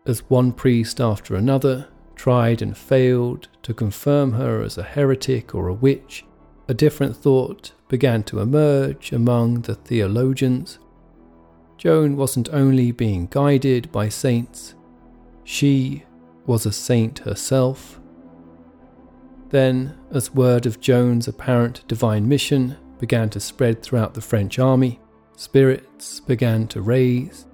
As 0.06 0.28
one 0.28 0.52
priest 0.52 1.00
after 1.00 1.36
another 1.36 1.88
tried 2.16 2.62
and 2.62 2.76
failed 2.76 3.48
to 3.62 3.74
confirm 3.74 4.32
her 4.32 4.62
as 4.62 4.78
a 4.78 4.82
heretic 4.82 5.54
or 5.54 5.68
a 5.68 5.74
witch, 5.74 6.24
a 6.68 6.74
different 6.74 7.16
thought 7.16 7.72
began 7.88 8.22
to 8.24 8.40
emerge 8.40 9.12
among 9.12 9.62
the 9.62 9.74
theologians. 9.74 10.78
Joan 11.76 12.16
wasn't 12.16 12.48
only 12.50 12.92
being 12.92 13.26
guided 13.26 13.92
by 13.92 14.08
saints, 14.08 14.74
she 15.44 16.04
was 16.46 16.66
a 16.66 16.72
saint 16.72 17.20
herself. 17.20 18.00
Then, 19.50 19.96
as 20.10 20.34
word 20.34 20.66
of 20.66 20.80
Joan's 20.80 21.28
apparent 21.28 21.86
divine 21.86 22.28
mission 22.28 22.76
began 22.98 23.30
to 23.30 23.40
spread 23.40 23.82
throughout 23.82 24.14
the 24.14 24.20
French 24.20 24.58
army, 24.58 25.00
spirits 25.36 26.20
began 26.20 26.66
to 26.68 26.80
raise. 26.80 27.46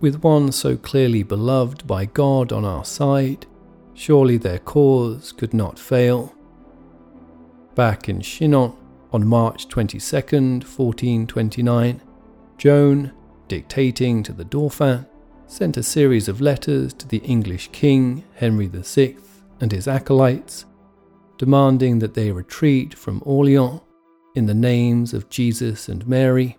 With 0.00 0.22
one 0.22 0.52
so 0.52 0.76
clearly 0.76 1.22
beloved 1.22 1.86
by 1.86 2.04
God 2.04 2.52
on 2.52 2.64
our 2.64 2.84
side, 2.84 3.46
surely 3.94 4.36
their 4.36 4.58
cause 4.58 5.32
could 5.32 5.52
not 5.52 5.78
fail. 5.78 6.34
Back 7.74 8.08
in 8.08 8.20
Chinon, 8.20 8.74
on 9.12 9.26
March 9.26 9.68
22, 9.68 10.16
1429, 10.16 12.02
Joan, 12.58 13.12
dictating 13.48 14.22
to 14.22 14.32
the 14.32 14.44
Dauphin, 14.44 15.06
sent 15.48 15.76
a 15.76 15.82
series 15.82 16.28
of 16.28 16.40
letters 16.40 16.92
to 16.94 17.08
the 17.08 17.18
English 17.18 17.70
king 17.72 18.22
Henry 18.34 18.68
VI 18.68 19.16
and 19.60 19.72
his 19.72 19.88
acolytes, 19.88 20.64
demanding 21.36 21.98
that 21.98 22.14
they 22.14 22.30
retreat 22.30 22.94
from 22.94 23.22
Orleans 23.24 23.80
in 24.36 24.46
the 24.46 24.54
names 24.54 25.12
of 25.12 25.28
Jesus 25.28 25.88
and 25.88 26.06
Mary 26.06 26.56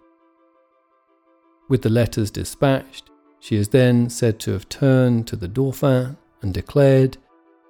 with 1.69 1.84
the 1.84 1.89
letters 1.89 2.32
dispatched, 2.32 3.10
she 3.39 3.56
is 3.56 3.69
then 3.69 4.10
said 4.10 4.39
to 4.39 4.52
have 4.52 4.67
turned 4.67 5.28
to 5.28 5.36
the 5.36 5.47
Dauphin 5.47 6.17
and 6.41 6.54
declared, 6.54 7.17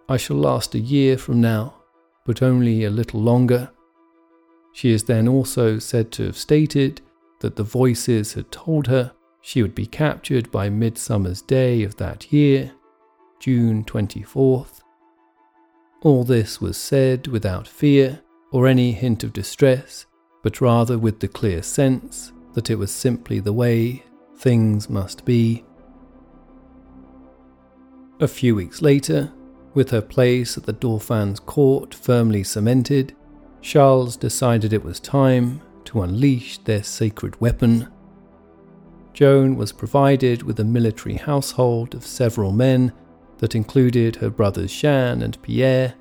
I 0.07 0.17
shall 0.17 0.37
last 0.37 0.73
a 0.73 0.79
year 0.79 1.17
from 1.17 1.41
now, 1.41 1.75
but 2.25 2.41
only 2.41 2.85
a 2.85 2.89
little 2.89 3.21
longer. 3.21 3.69
She 4.73 4.91
is 4.91 5.03
then 5.03 5.27
also 5.27 5.77
said 5.77 6.11
to 6.13 6.23
have 6.27 6.37
stated 6.37 7.01
that 7.41 7.57
the 7.57 7.63
voices 7.63 8.33
had 8.33 8.51
told 8.51 8.87
her 8.87 9.11
she 9.41 9.61
would 9.61 9.75
be 9.75 9.85
captured 9.85 10.51
by 10.51 10.69
Midsummer's 10.69 11.41
Day 11.41 11.83
of 11.83 11.97
that 11.97 12.31
year, 12.31 12.71
June 13.39 13.83
24th. 13.83 14.81
All 16.01 16.23
this 16.23 16.61
was 16.61 16.77
said 16.77 17.27
without 17.27 17.67
fear 17.67 18.21
or 18.51 18.67
any 18.67 18.91
hint 18.91 19.23
of 19.23 19.33
distress, 19.33 20.05
but 20.43 20.61
rather 20.61 20.97
with 20.97 21.19
the 21.19 21.27
clear 21.27 21.61
sense 21.61 22.31
that 22.53 22.69
it 22.69 22.75
was 22.75 22.91
simply 22.91 23.39
the 23.39 23.53
way 23.53 24.03
things 24.37 24.89
must 24.89 25.25
be. 25.25 25.63
A 28.19 28.27
few 28.27 28.55
weeks 28.55 28.81
later, 28.81 29.31
with 29.73 29.91
her 29.91 30.01
place 30.01 30.57
at 30.57 30.65
the 30.65 30.73
Dauphin's 30.73 31.39
court 31.39 31.93
firmly 31.93 32.43
cemented, 32.43 33.15
Charles 33.61 34.17
decided 34.17 34.73
it 34.73 34.83
was 34.83 34.99
time 34.99 35.61
to 35.85 36.01
unleash 36.01 36.57
their 36.59 36.83
sacred 36.83 37.39
weapon. 37.39 37.87
Joan 39.19 39.57
was 39.57 39.73
provided 39.73 40.43
with 40.43 40.61
a 40.61 40.63
military 40.63 41.15
household 41.15 41.93
of 41.93 42.05
several 42.05 42.53
men 42.53 42.93
that 43.39 43.53
included 43.53 44.15
her 44.15 44.29
brothers 44.29 44.71
Jean 44.71 45.21
and 45.21 45.41
Pierre. 45.41 45.95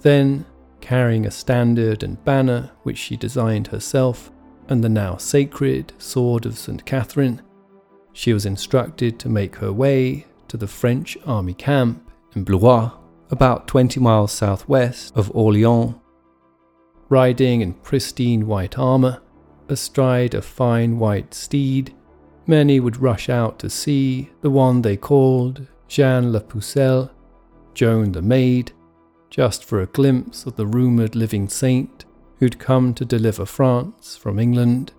Then, 0.00 0.46
carrying 0.80 1.26
a 1.26 1.30
standard 1.30 2.02
and 2.02 2.24
banner 2.24 2.70
which 2.82 2.96
she 2.96 3.14
designed 3.14 3.66
herself, 3.66 4.32
and 4.70 4.82
the 4.82 4.88
now 4.88 5.18
sacred 5.18 5.92
sword 5.98 6.46
of 6.46 6.56
St. 6.56 6.82
Catherine, 6.86 7.42
she 8.14 8.32
was 8.32 8.46
instructed 8.46 9.18
to 9.18 9.28
make 9.28 9.56
her 9.56 9.70
way 9.70 10.24
to 10.48 10.56
the 10.56 10.66
French 10.66 11.18
army 11.26 11.52
camp 11.52 12.10
in 12.34 12.44
Blois, 12.44 12.90
about 13.30 13.68
20 13.68 14.00
miles 14.00 14.32
southwest 14.32 15.14
of 15.14 15.30
Orleans. 15.36 15.94
Riding 17.10 17.60
in 17.60 17.74
pristine 17.74 18.46
white 18.46 18.78
armour, 18.78 19.20
astride 19.68 20.34
a 20.34 20.40
fine 20.40 20.98
white 20.98 21.34
steed, 21.34 21.94
many 22.46 22.80
would 22.80 23.00
rush 23.00 23.28
out 23.28 23.58
to 23.58 23.70
see 23.70 24.30
the 24.40 24.50
one 24.50 24.82
they 24.82 24.96
called 24.96 25.66
Jeanne 25.88 26.32
la 26.32 26.40
Pucelle, 26.40 27.10
Joan 27.74 28.12
the 28.12 28.22
Maid, 28.22 28.72
just 29.30 29.64
for 29.64 29.80
a 29.80 29.86
glimpse 29.86 30.46
of 30.46 30.56
the 30.56 30.66
rumoured 30.66 31.14
living 31.14 31.48
saint 31.48 32.04
who'd 32.38 32.58
come 32.58 32.94
to 32.94 33.04
deliver 33.04 33.46
France 33.46 34.16
from 34.16 34.38
England. 34.38 34.92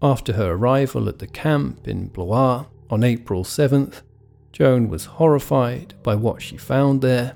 After 0.00 0.34
her 0.34 0.52
arrival 0.52 1.08
at 1.08 1.18
the 1.18 1.26
camp 1.26 1.88
in 1.88 2.06
Blois 2.06 2.66
on 2.88 3.02
April 3.02 3.42
7th, 3.42 4.02
Joan 4.52 4.88
was 4.88 5.06
horrified 5.06 5.94
by 6.02 6.14
what 6.14 6.40
she 6.40 6.56
found 6.56 7.00
there. 7.00 7.34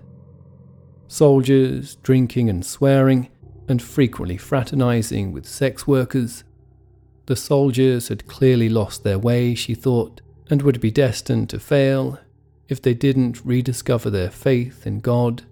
Soldiers 1.12 1.96
drinking 1.96 2.48
and 2.48 2.64
swearing, 2.64 3.28
and 3.68 3.82
frequently 3.82 4.38
fraternizing 4.38 5.30
with 5.30 5.46
sex 5.46 5.86
workers. 5.86 6.42
The 7.26 7.36
soldiers 7.36 8.08
had 8.08 8.26
clearly 8.26 8.70
lost 8.70 9.04
their 9.04 9.18
way, 9.18 9.54
she 9.54 9.74
thought, 9.74 10.22
and 10.48 10.62
would 10.62 10.80
be 10.80 10.90
destined 10.90 11.50
to 11.50 11.60
fail 11.60 12.18
if 12.66 12.80
they 12.80 12.94
didn't 12.94 13.44
rediscover 13.44 14.08
their 14.08 14.30
faith 14.30 14.86
in 14.86 15.00
God. 15.00 15.42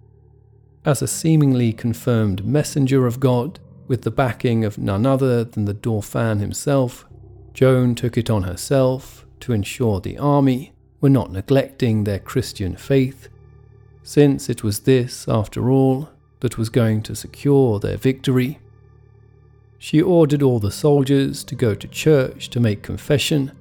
As 0.86 1.02
a 1.02 1.06
seemingly 1.06 1.74
confirmed 1.74 2.42
messenger 2.42 3.06
of 3.06 3.20
God, 3.20 3.60
with 3.86 4.00
the 4.00 4.10
backing 4.10 4.64
of 4.64 4.78
none 4.78 5.04
other 5.04 5.44
than 5.44 5.66
the 5.66 5.74
Dauphin 5.74 6.38
himself, 6.38 7.04
Joan 7.52 7.94
took 7.94 8.16
it 8.16 8.30
on 8.30 8.44
herself 8.44 9.26
to 9.40 9.52
ensure 9.52 10.00
the 10.00 10.16
army 10.16 10.72
were 11.02 11.10
not 11.10 11.30
neglecting 11.30 12.04
their 12.04 12.18
Christian 12.18 12.76
faith, 12.76 13.28
since 14.10 14.48
it 14.48 14.64
was 14.64 14.80
this, 14.80 15.28
after 15.28 15.70
all, 15.70 16.08
that 16.40 16.58
was 16.58 16.68
going 16.68 17.00
to 17.00 17.14
secure 17.14 17.78
their 17.78 17.96
victory. 17.96 18.58
She 19.78 20.02
ordered 20.02 20.42
all 20.42 20.58
the 20.58 20.72
soldiers 20.72 21.44
to 21.44 21.54
go 21.54 21.76
to 21.76 21.86
church 21.86 22.50
to 22.50 22.58
make 22.58 22.82
confession, 22.82 23.52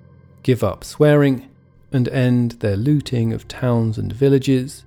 give 0.42 0.64
up 0.64 0.84
swearing, 0.84 1.48
and 1.92 2.08
end 2.08 2.54
their 2.64 2.76
looting 2.76 3.32
of 3.32 3.48
towns 3.48 4.00
and 4.00 4.12
villages. 4.12 4.86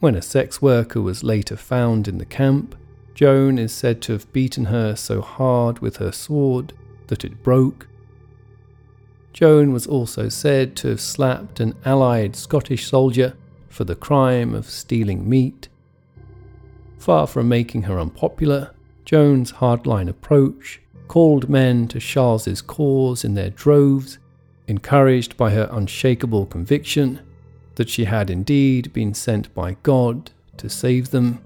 When 0.00 0.14
a 0.14 0.20
sex 0.20 0.60
worker 0.60 1.00
was 1.00 1.24
later 1.24 1.56
found 1.56 2.06
in 2.06 2.18
the 2.18 2.26
camp, 2.26 2.74
Joan 3.14 3.58
is 3.58 3.72
said 3.72 4.02
to 4.02 4.12
have 4.12 4.30
beaten 4.34 4.66
her 4.66 4.94
so 4.94 5.22
hard 5.22 5.78
with 5.78 5.96
her 5.96 6.12
sword 6.12 6.74
that 7.06 7.24
it 7.24 7.42
broke. 7.42 7.88
Joan 9.32 9.72
was 9.72 9.86
also 9.86 10.28
said 10.28 10.76
to 10.76 10.88
have 10.88 11.00
slapped 11.00 11.60
an 11.60 11.74
allied 11.86 12.36
Scottish 12.36 12.86
soldier 12.86 13.36
for 13.76 13.84
the 13.84 13.94
crime 13.94 14.54
of 14.54 14.68
stealing 14.68 15.28
meat. 15.28 15.68
Far 16.98 17.26
from 17.26 17.48
making 17.48 17.82
her 17.82 18.00
unpopular, 18.00 18.74
Joan's 19.04 19.52
hardline 19.52 20.08
approach 20.08 20.80
called 21.08 21.48
men 21.48 21.86
to 21.88 22.00
Charles's 22.00 22.62
cause 22.62 23.24
in 23.24 23.34
their 23.34 23.50
droves, 23.50 24.18
encouraged 24.66 25.36
by 25.36 25.50
her 25.50 25.68
unshakable 25.70 26.46
conviction 26.46 27.20
that 27.76 27.90
she 27.90 28.04
had 28.04 28.30
indeed 28.30 28.92
been 28.92 29.14
sent 29.14 29.54
by 29.54 29.76
God 29.82 30.30
to 30.56 30.68
save 30.68 31.10
them 31.10 31.40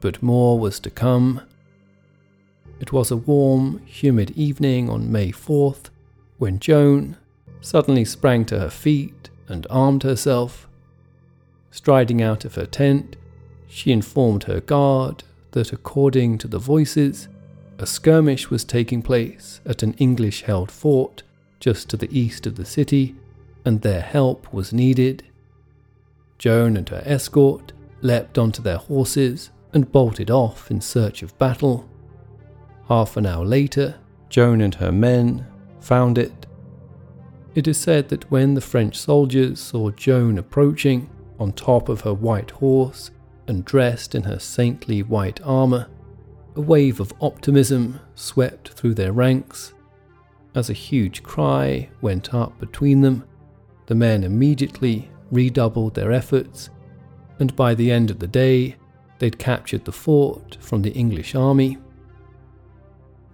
but 0.00 0.22
more 0.22 0.58
was 0.58 0.78
to 0.80 0.90
come. 0.90 1.42
It 2.78 2.92
was 2.92 3.10
a 3.10 3.16
warm, 3.16 3.84
humid 3.86 4.30
evening 4.32 4.88
on 4.90 5.10
May 5.10 5.32
4th 5.32 5.90
when 6.38 6.58
Joan 6.58 7.16
suddenly 7.60 8.04
sprang 8.04 8.44
to 8.46 8.60
her 8.60 8.70
feet 8.70 9.30
and 9.48 9.66
armed 9.70 10.02
herself. 10.02 10.65
Striding 11.76 12.22
out 12.22 12.46
of 12.46 12.54
her 12.54 12.64
tent, 12.64 13.16
she 13.68 13.92
informed 13.92 14.44
her 14.44 14.60
guard 14.60 15.22
that 15.50 15.74
according 15.74 16.38
to 16.38 16.48
the 16.48 16.58
voices, 16.58 17.28
a 17.78 17.84
skirmish 17.84 18.48
was 18.48 18.64
taking 18.64 19.02
place 19.02 19.60
at 19.66 19.82
an 19.82 19.92
English 19.98 20.44
held 20.44 20.70
fort 20.70 21.22
just 21.60 21.90
to 21.90 21.98
the 21.98 22.18
east 22.18 22.46
of 22.46 22.56
the 22.56 22.64
city, 22.64 23.14
and 23.62 23.82
their 23.82 24.00
help 24.00 24.50
was 24.54 24.72
needed. 24.72 25.22
Joan 26.38 26.78
and 26.78 26.88
her 26.88 27.02
escort 27.04 27.74
leapt 28.00 28.38
onto 28.38 28.62
their 28.62 28.78
horses 28.78 29.50
and 29.74 29.92
bolted 29.92 30.30
off 30.30 30.70
in 30.70 30.80
search 30.80 31.22
of 31.22 31.36
battle. 31.36 31.86
Half 32.88 33.18
an 33.18 33.26
hour 33.26 33.44
later, 33.44 33.96
Joan 34.30 34.62
and 34.62 34.76
her 34.76 34.92
men 34.92 35.46
found 35.80 36.16
it. 36.16 36.46
It 37.54 37.68
is 37.68 37.76
said 37.76 38.08
that 38.08 38.30
when 38.30 38.54
the 38.54 38.62
French 38.62 38.96
soldiers 38.96 39.60
saw 39.60 39.90
Joan 39.90 40.38
approaching 40.38 41.10
on 41.38 41.52
top 41.52 41.88
of 41.88 42.00
her 42.02 42.14
white 42.14 42.50
horse 42.50 43.10
and 43.48 43.64
dressed 43.64 44.14
in 44.14 44.22
her 44.24 44.38
saintly 44.38 45.02
white 45.02 45.40
armour, 45.44 45.88
a 46.56 46.60
wave 46.60 47.00
of 47.00 47.12
optimism 47.20 48.00
swept 48.14 48.70
through 48.70 48.94
their 48.94 49.12
ranks. 49.12 49.74
As 50.54 50.70
a 50.70 50.74
huge 50.74 51.22
cry 51.22 51.88
went 52.00 52.32
up 52.32 52.58
between 52.58 53.02
them, 53.02 53.24
the 53.86 53.94
men 53.94 54.24
immediately 54.24 55.10
redoubled 55.30 55.94
their 55.94 56.12
efforts, 56.12 56.70
and 57.38 57.54
by 57.54 57.74
the 57.74 57.90
end 57.92 58.10
of 58.10 58.18
the 58.18 58.26
day, 58.26 58.76
they'd 59.18 59.38
captured 59.38 59.84
the 59.84 59.92
fort 59.92 60.56
from 60.60 60.82
the 60.82 60.92
English 60.92 61.34
army. 61.34 61.78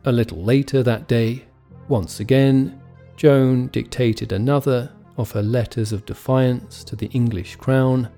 A 0.05 0.12
little 0.12 0.43
later 0.43 0.83
that 0.83 1.07
day, 1.07 1.45
once 1.88 2.19
again, 2.21 2.81
Joan 3.17 3.69
dictated 3.69 4.33
another 4.33 4.91
of 5.16 5.31
her 5.33 5.42
letters 5.42 5.92
of 5.92 6.07
defiance 6.07 6.85
to 6.85 6.96
the 6.96 7.07
English 7.09 7.57
crown, 7.57 8.09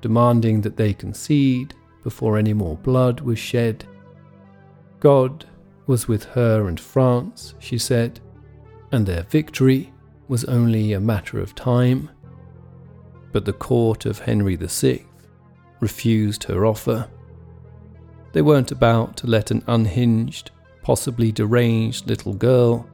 demanding 0.00 0.60
that 0.62 0.76
they 0.76 0.92
concede 0.92 1.74
before 2.02 2.36
any 2.36 2.52
more 2.52 2.76
blood 2.76 3.20
was 3.20 3.38
shed. 3.38 3.84
God 5.00 5.46
was 5.86 6.08
with 6.08 6.24
her 6.24 6.68
and 6.68 6.78
France, 6.78 7.54
she 7.58 7.78
said, 7.78 8.20
and 8.90 9.06
their 9.06 9.22
victory 9.24 9.92
was 10.28 10.44
only 10.44 10.92
a 10.92 11.00
matter 11.00 11.38
of 11.38 11.54
time. 11.54 12.10
But 13.32 13.44
the 13.44 13.52
court 13.52 14.06
of 14.06 14.20
Henry 14.20 14.56
VI 14.56 15.04
refused 15.80 16.44
her 16.44 16.66
offer. 16.66 17.08
They 18.32 18.42
weren't 18.42 18.70
about 18.70 19.16
to 19.18 19.26
let 19.26 19.50
an 19.50 19.62
unhinged, 19.66 20.50
possibly 20.82 21.32
deranged 21.32 22.08
little 22.08 22.34
girl 22.34 22.88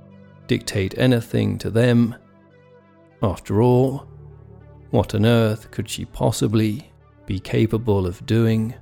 dictate 0.46 0.98
anything 0.98 1.58
to 1.58 1.70
them. 1.70 2.14
After 3.22 3.60
all, 3.60 4.06
what 4.90 5.14
on 5.14 5.26
earth 5.26 5.70
could 5.72 5.88
she 5.88 6.04
possibly 6.04 6.92
be 7.26 7.40
capable 7.40 8.06
of 8.06 8.24
doing? 8.26 8.74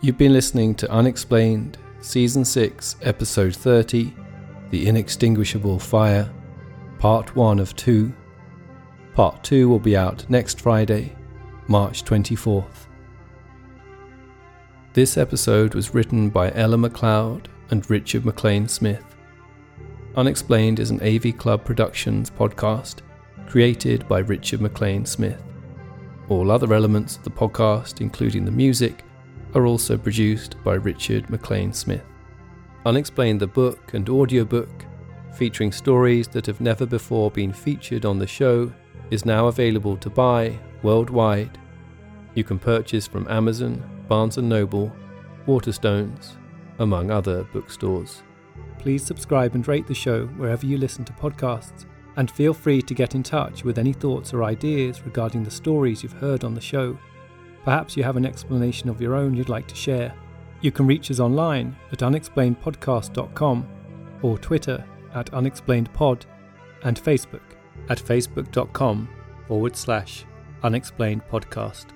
You've 0.00 0.18
been 0.18 0.32
listening 0.32 0.76
to 0.76 0.90
Unexplained, 0.90 1.78
Season 2.00 2.44
6, 2.44 2.96
Episode 3.02 3.56
30 3.56 4.14
The 4.70 4.86
Inextinguishable 4.86 5.80
Fire, 5.80 6.32
Part 7.00 7.34
1 7.34 7.58
of 7.58 7.74
2. 7.74 8.12
Part 9.14 9.42
2 9.42 9.68
will 9.68 9.80
be 9.80 9.96
out 9.96 10.28
next 10.30 10.60
Friday, 10.60 11.16
March 11.66 12.04
24th. 12.04 12.86
This 14.92 15.16
episode 15.16 15.74
was 15.74 15.92
written 15.92 16.30
by 16.30 16.52
Ella 16.54 16.76
McLeod 16.76 17.46
and 17.70 17.88
Richard 17.90 18.24
MacLean 18.24 18.68
Smith. 18.68 19.05
Unexplained 20.16 20.80
is 20.80 20.90
an 20.90 21.02
AV 21.02 21.36
Club 21.36 21.62
Productions 21.62 22.30
podcast 22.30 23.00
created 23.46 24.08
by 24.08 24.20
Richard 24.20 24.62
MacLean 24.62 25.04
Smith. 25.04 25.42
All 26.30 26.50
other 26.50 26.72
elements 26.72 27.18
of 27.18 27.24
the 27.24 27.30
podcast, 27.30 28.00
including 28.00 28.46
the 28.46 28.50
music, 28.50 29.04
are 29.54 29.66
also 29.66 29.98
produced 29.98 30.56
by 30.64 30.72
Richard 30.72 31.28
MacLean 31.28 31.70
Smith. 31.70 32.02
Unexplained 32.86 33.40
the 33.40 33.46
book 33.46 33.92
and 33.92 34.08
audiobook, 34.08 34.86
featuring 35.34 35.70
stories 35.70 36.28
that 36.28 36.46
have 36.46 36.62
never 36.62 36.86
before 36.86 37.30
been 37.30 37.52
featured 37.52 38.06
on 38.06 38.18
the 38.18 38.26
show, 38.26 38.72
is 39.10 39.26
now 39.26 39.48
available 39.48 39.98
to 39.98 40.08
buy 40.08 40.58
worldwide. 40.82 41.58
You 42.34 42.42
can 42.42 42.58
purchase 42.58 43.06
from 43.06 43.28
Amazon, 43.28 43.84
Barnes 44.08 44.38
& 44.38 44.38
Noble, 44.38 44.90
Waterstones, 45.46 46.36
among 46.78 47.10
other 47.10 47.44
bookstores. 47.52 48.22
Please 48.78 49.04
subscribe 49.04 49.54
and 49.54 49.66
rate 49.66 49.86
the 49.86 49.94
show 49.94 50.26
wherever 50.26 50.66
you 50.66 50.78
listen 50.78 51.04
to 51.04 51.12
podcasts, 51.12 51.84
and 52.16 52.30
feel 52.30 52.54
free 52.54 52.80
to 52.82 52.94
get 52.94 53.14
in 53.14 53.22
touch 53.22 53.64
with 53.64 53.78
any 53.78 53.92
thoughts 53.92 54.32
or 54.32 54.44
ideas 54.44 55.04
regarding 55.04 55.42
the 55.42 55.50
stories 55.50 56.02
you've 56.02 56.12
heard 56.12 56.44
on 56.44 56.54
the 56.54 56.60
show. 56.60 56.98
Perhaps 57.64 57.96
you 57.96 58.04
have 58.04 58.16
an 58.16 58.24
explanation 58.24 58.88
of 58.88 59.00
your 59.00 59.14
own 59.14 59.34
you'd 59.34 59.48
like 59.48 59.66
to 59.68 59.74
share. 59.74 60.14
You 60.60 60.70
can 60.70 60.86
reach 60.86 61.10
us 61.10 61.20
online 61.20 61.76
at 61.92 61.98
unexplainedpodcast.com 61.98 63.68
or 64.22 64.38
Twitter 64.38 64.84
at 65.14 65.30
unexplainedpod 65.32 66.22
and 66.84 66.96
Facebook 66.96 67.42
at 67.88 67.98
facebook.com 67.98 69.08
forward 69.48 69.76
slash 69.76 70.24
unexplained 70.62 71.22
podcast. 71.30 71.95